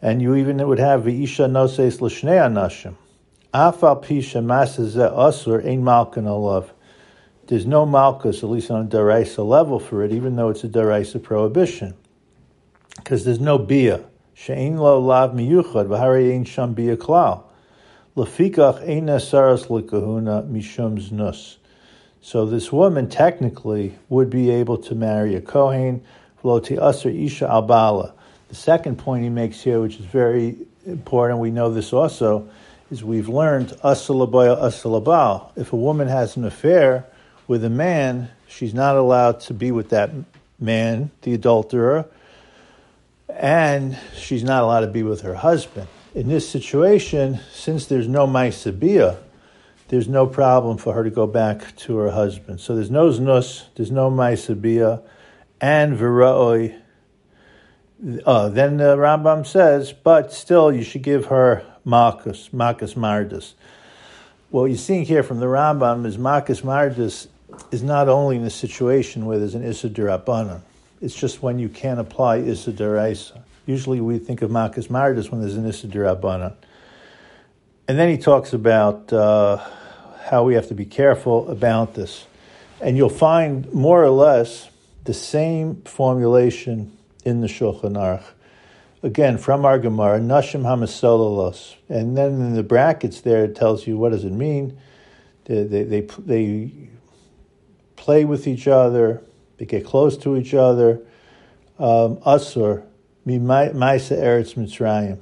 And 0.00 0.22
you 0.22 0.36
even 0.36 0.66
would 0.66 0.78
have 0.78 1.02
v'isha 1.02 1.50
no 1.50 1.66
say 1.66 1.88
l'shnei 1.88 2.38
anashim. 2.38 2.94
Afal 3.52 4.02
pisha 4.02 4.42
masazeh 4.42 5.12
asur 5.12 5.66
ein 5.66 5.82
malkan 5.82 6.24
alav. 6.24 6.70
There's 7.48 7.66
no 7.66 7.84
malchus, 7.84 8.42
at 8.42 8.48
least 8.48 8.70
on 8.70 8.86
a 8.86 8.88
deraisa 8.88 9.46
level 9.46 9.78
for 9.78 10.02
it, 10.02 10.12
even 10.12 10.36
though 10.36 10.48
it's 10.48 10.64
a 10.64 10.68
deraisa 10.68 11.22
prohibition. 11.22 11.94
Because 12.96 13.24
there's 13.24 13.40
no 13.40 13.58
bia. 13.58 14.04
She'ein 14.38 14.76
lo 14.76 15.00
lav 15.00 15.32
miyuchad, 15.32 15.86
v'hari 15.86 16.34
ein 16.34 16.44
sham 16.44 16.74
bia 16.74 16.94
klal. 16.94 17.42
Lefikach 18.14 18.86
ein 18.86 19.06
nesaras 19.06 19.68
likahuna 19.68 20.46
mishum 20.46 21.00
znus. 21.00 21.56
So 22.20 22.44
this 22.44 22.70
woman 22.70 23.08
technically 23.08 23.96
would 24.10 24.28
be 24.28 24.50
able 24.50 24.76
to 24.76 24.94
marry 24.94 25.34
a 25.36 25.40
Kohen, 25.40 26.02
v'loti 26.44 26.76
aser 26.76 27.08
isha 27.08 27.46
albala. 27.46 28.12
The 28.48 28.54
second 28.54 28.98
point 28.98 29.24
he 29.24 29.30
makes 29.30 29.62
here, 29.62 29.80
which 29.80 29.98
is 29.98 30.04
very 30.04 30.56
important, 30.86 31.40
we 31.40 31.50
know 31.50 31.72
this 31.72 31.94
also, 31.94 32.46
is 32.90 33.02
we've 33.02 33.30
learned 33.30 33.68
asalabaya 33.82 34.60
asalabal. 34.60 35.50
If 35.56 35.72
a 35.72 35.76
woman 35.76 36.08
has 36.08 36.36
an 36.36 36.44
affair 36.44 37.06
with 37.48 37.64
a 37.64 37.70
man, 37.70 38.28
she's 38.46 38.74
not 38.74 38.96
allowed 38.96 39.40
to 39.40 39.54
be 39.54 39.72
with 39.72 39.88
that 39.88 40.10
man, 40.60 41.10
the 41.22 41.32
adulterer, 41.32 42.04
and 43.28 43.98
she's 44.14 44.44
not 44.44 44.62
allowed 44.62 44.80
to 44.80 44.86
be 44.86 45.02
with 45.02 45.22
her 45.22 45.34
husband. 45.34 45.88
In 46.14 46.28
this 46.28 46.48
situation, 46.48 47.40
since 47.52 47.86
there's 47.86 48.08
no 48.08 48.26
Maisabia, 48.26 49.18
there's 49.88 50.08
no 50.08 50.26
problem 50.26 50.78
for 50.78 50.94
her 50.94 51.04
to 51.04 51.10
go 51.10 51.26
back 51.26 51.76
to 51.76 51.96
her 51.98 52.10
husband. 52.10 52.60
So 52.60 52.74
there's 52.74 52.90
no 52.90 53.10
znus, 53.10 53.64
there's 53.74 53.90
no 53.90 54.10
Maisabia, 54.10 55.02
and 55.60 55.96
Vira'oi. 55.96 56.80
Uh, 58.24 58.48
then 58.48 58.76
the 58.76 58.96
Rambam 58.96 59.46
says, 59.46 59.92
but 59.92 60.32
still 60.32 60.72
you 60.72 60.82
should 60.82 61.02
give 61.02 61.26
her 61.26 61.64
Makas, 61.86 62.50
Makas 62.50 62.94
Mardus. 62.94 63.54
What 64.50 64.66
you're 64.66 64.76
seeing 64.76 65.04
here 65.04 65.22
from 65.22 65.40
the 65.40 65.46
Rambam 65.46 66.04
is 66.06 66.16
Makas 66.16 66.62
Mardus 66.62 67.28
is 67.70 67.82
not 67.82 68.08
only 68.08 68.36
in 68.36 68.44
a 68.44 68.50
situation 68.50 69.24
where 69.24 69.38
there's 69.38 69.54
an 69.54 69.64
Issa 69.64 69.88
Durabanan, 69.88 70.60
it's 71.06 71.14
just 71.14 71.40
when 71.40 71.60
you 71.60 71.68
can't 71.68 72.00
apply 72.00 72.38
Issa. 72.38 73.44
Usually 73.64 74.00
we 74.00 74.18
think 74.18 74.42
of 74.42 74.50
Makas 74.50 74.88
Mardus 74.88 75.30
when 75.30 75.40
there's 75.40 75.54
an 75.54 75.64
Issa. 75.64 75.86
And 77.86 77.96
then 77.96 78.08
he 78.08 78.18
talks 78.18 78.52
about 78.52 79.12
uh, 79.12 79.58
how 80.24 80.42
we 80.42 80.54
have 80.54 80.66
to 80.66 80.74
be 80.74 80.84
careful 80.84 81.48
about 81.48 81.94
this. 81.94 82.26
And 82.80 82.96
you'll 82.96 83.08
find 83.08 83.72
more 83.72 84.02
or 84.02 84.10
less 84.10 84.68
the 85.04 85.14
same 85.14 85.82
formulation 85.82 86.96
in 87.24 87.40
the 87.40 87.46
Shulchan 87.46 87.92
Aruch. 87.92 88.24
Again, 89.04 89.38
from 89.38 89.64
our 89.64 89.78
Gemara, 89.78 90.18
Nashim 90.18 90.62
Hamasololos. 90.62 91.76
And 91.88 92.18
then 92.18 92.32
in 92.32 92.54
the 92.54 92.64
brackets 92.64 93.20
there, 93.20 93.44
it 93.44 93.54
tells 93.54 93.86
you 93.86 93.96
what 93.96 94.10
does 94.10 94.24
it 94.24 94.32
mean. 94.32 94.76
They, 95.44 95.62
they, 95.62 95.84
they, 95.84 96.00
they 96.00 96.72
play 97.94 98.24
with 98.24 98.48
each 98.48 98.66
other, 98.66 99.22
they 99.58 99.64
get 99.64 99.84
close 99.84 100.16
to 100.18 100.36
each 100.36 100.54
other. 100.54 101.00
Um, 101.78 102.16
Asur, 102.18 102.84
Maisa 103.26 104.16
Eretz 104.16 104.54
Mitzrayim. 104.54 105.18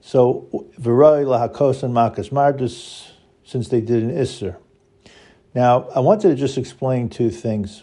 So, 0.00 0.48
Viroi 0.80 1.24
Lahakos 1.24 1.82
and 1.82 1.94
Makas 1.94 2.30
Mardus, 2.30 3.10
since 3.44 3.68
they 3.68 3.80
did 3.80 4.02
an 4.02 4.10
Isser. 4.10 4.56
Now, 5.54 5.88
I 5.94 6.00
wanted 6.00 6.28
to 6.28 6.34
just 6.34 6.56
explain 6.56 7.08
two 7.08 7.30
things. 7.30 7.82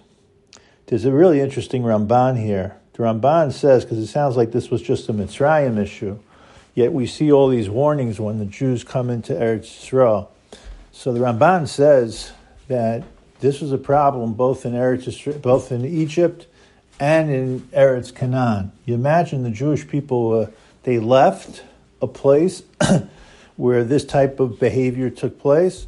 There's 0.87 1.05
a 1.05 1.11
really 1.11 1.41
interesting 1.41 1.83
Ramban 1.83 2.41
here. 2.43 2.77
The 2.93 3.03
Ramban 3.03 3.51
says, 3.51 3.83
because 3.83 3.97
it 3.97 4.07
sounds 4.07 4.37
like 4.37 4.51
this 4.51 4.69
was 4.69 4.81
just 4.81 5.09
a 5.09 5.13
Mitzrayim 5.13 5.77
issue, 5.77 6.19
yet 6.73 6.93
we 6.93 7.05
see 7.07 7.31
all 7.31 7.49
these 7.49 7.69
warnings 7.69 8.19
when 8.19 8.39
the 8.39 8.45
Jews 8.45 8.83
come 8.83 9.09
into 9.09 9.33
Eretz 9.33 9.65
Yisrael. 9.65 10.29
So 10.91 11.11
the 11.11 11.19
Ramban 11.19 11.67
says 11.67 12.31
that 12.67 13.03
this 13.39 13.61
was 13.61 13.71
a 13.71 13.77
problem 13.77 14.33
both 14.33 14.65
in 14.65 14.73
Eretz, 14.73 15.41
both 15.41 15.71
in 15.71 15.85
Egypt 15.85 16.47
and 16.99 17.29
in 17.29 17.59
Eretz 17.73 18.13
Canaan. 18.13 18.71
You 18.85 18.93
imagine 18.93 19.43
the 19.43 19.51
Jewish 19.51 19.87
people, 19.87 20.39
uh, 20.39 20.47
they 20.83 20.99
left 20.99 21.63
a 22.01 22.07
place 22.07 22.63
where 23.55 23.83
this 23.83 24.05
type 24.05 24.39
of 24.39 24.59
behavior 24.59 25.09
took 25.09 25.39
place, 25.39 25.87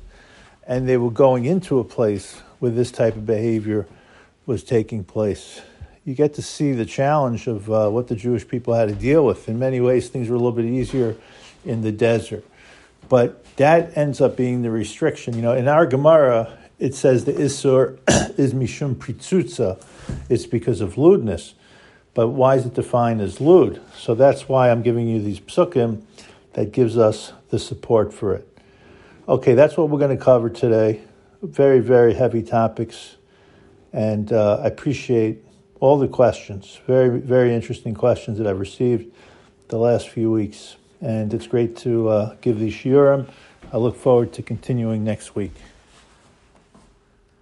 and 0.66 0.88
they 0.88 0.98
were 0.98 1.12
going 1.12 1.46
into 1.46 1.80
a 1.80 1.84
place 1.84 2.42
where 2.60 2.72
this 2.72 2.92
type 2.92 3.16
of 3.16 3.26
behavior 3.26 3.88
was 4.46 4.64
taking 4.64 5.04
place. 5.04 5.62
You 6.04 6.16
get 6.16 6.34
to 6.36 6.42
see 6.42 6.72
the 6.72 6.86
challenge 6.86 7.48
of 7.48 7.70
uh, 7.70 7.90
what 7.90 8.08
the 8.08 8.16
Jewish 8.16 8.48
people 8.48 8.74
had 8.74 8.90
to 8.90 8.96
deal 8.96 9.26
with. 9.26 9.48
In 9.50 9.60
many 9.60 9.82
ways, 9.82 10.10
things 10.10 10.30
were 10.30 10.36
a 10.36 10.40
little 10.40 10.54
bit 10.54 10.66
easier 10.66 11.16
in 11.66 11.82
the 11.82 11.92
desert. 11.92 12.46
But 13.10 13.44
that 13.58 13.98
ends 13.98 14.22
up 14.22 14.36
being 14.38 14.62
the 14.62 14.72
restriction. 14.72 15.36
You 15.36 15.42
know, 15.42 15.54
in 15.54 15.68
our 15.68 15.86
Gemara, 15.86 16.58
it 16.80 16.94
says 16.94 17.26
the 17.26 17.34
Isur 17.34 17.98
is 18.38 18.54
Mishum 18.54 18.96
Pritzutza. 18.96 19.84
It's 20.30 20.46
because 20.46 20.82
of 20.82 20.98
lewdness. 20.98 21.56
But 22.14 22.30
why 22.30 22.56
is 22.56 22.66
it 22.66 22.74
defined 22.74 23.22
as 23.22 23.40
lewd? 23.40 23.82
So 23.96 24.16
that's 24.16 24.50
why 24.50 24.72
I'm 24.72 24.82
giving 24.82 25.08
you 25.08 25.22
these 25.22 25.40
psukim 25.40 26.02
that 26.54 26.72
gives 26.72 26.98
us 26.98 27.34
the 27.50 27.60
support 27.60 28.14
for 28.14 28.34
it. 28.34 28.48
Okay, 29.28 29.54
that's 29.54 29.78
what 29.78 29.90
we're 29.90 30.00
going 30.00 30.18
to 30.18 30.24
cover 30.24 30.50
today. 30.50 31.02
Very, 31.44 31.80
very 31.80 32.14
heavy 32.14 32.42
topics. 32.42 33.18
And 33.94 34.32
uh, 34.32 34.62
I 34.64 34.68
appreciate 34.68 35.44
all 35.80 36.00
the 36.00 36.08
questions. 36.08 36.80
Very, 36.88 37.20
very 37.20 37.54
interesting 37.54 37.94
questions 37.94 38.38
that 38.40 38.48
I've 38.48 38.60
received 38.60 39.14
the 39.68 39.78
last 39.78 40.10
few 40.10 40.32
weeks. 40.32 40.78
And 41.02 41.34
it's 41.34 41.46
great 41.46 41.78
to 41.78 42.10
uh, 42.10 42.36
give 42.42 42.60
these 42.60 42.74
shiurim. 42.74 43.30
I 43.72 43.78
look 43.78 43.96
forward 43.96 44.34
to 44.34 44.42
continuing 44.42 45.04
next 45.04 45.36
week. 45.36 45.54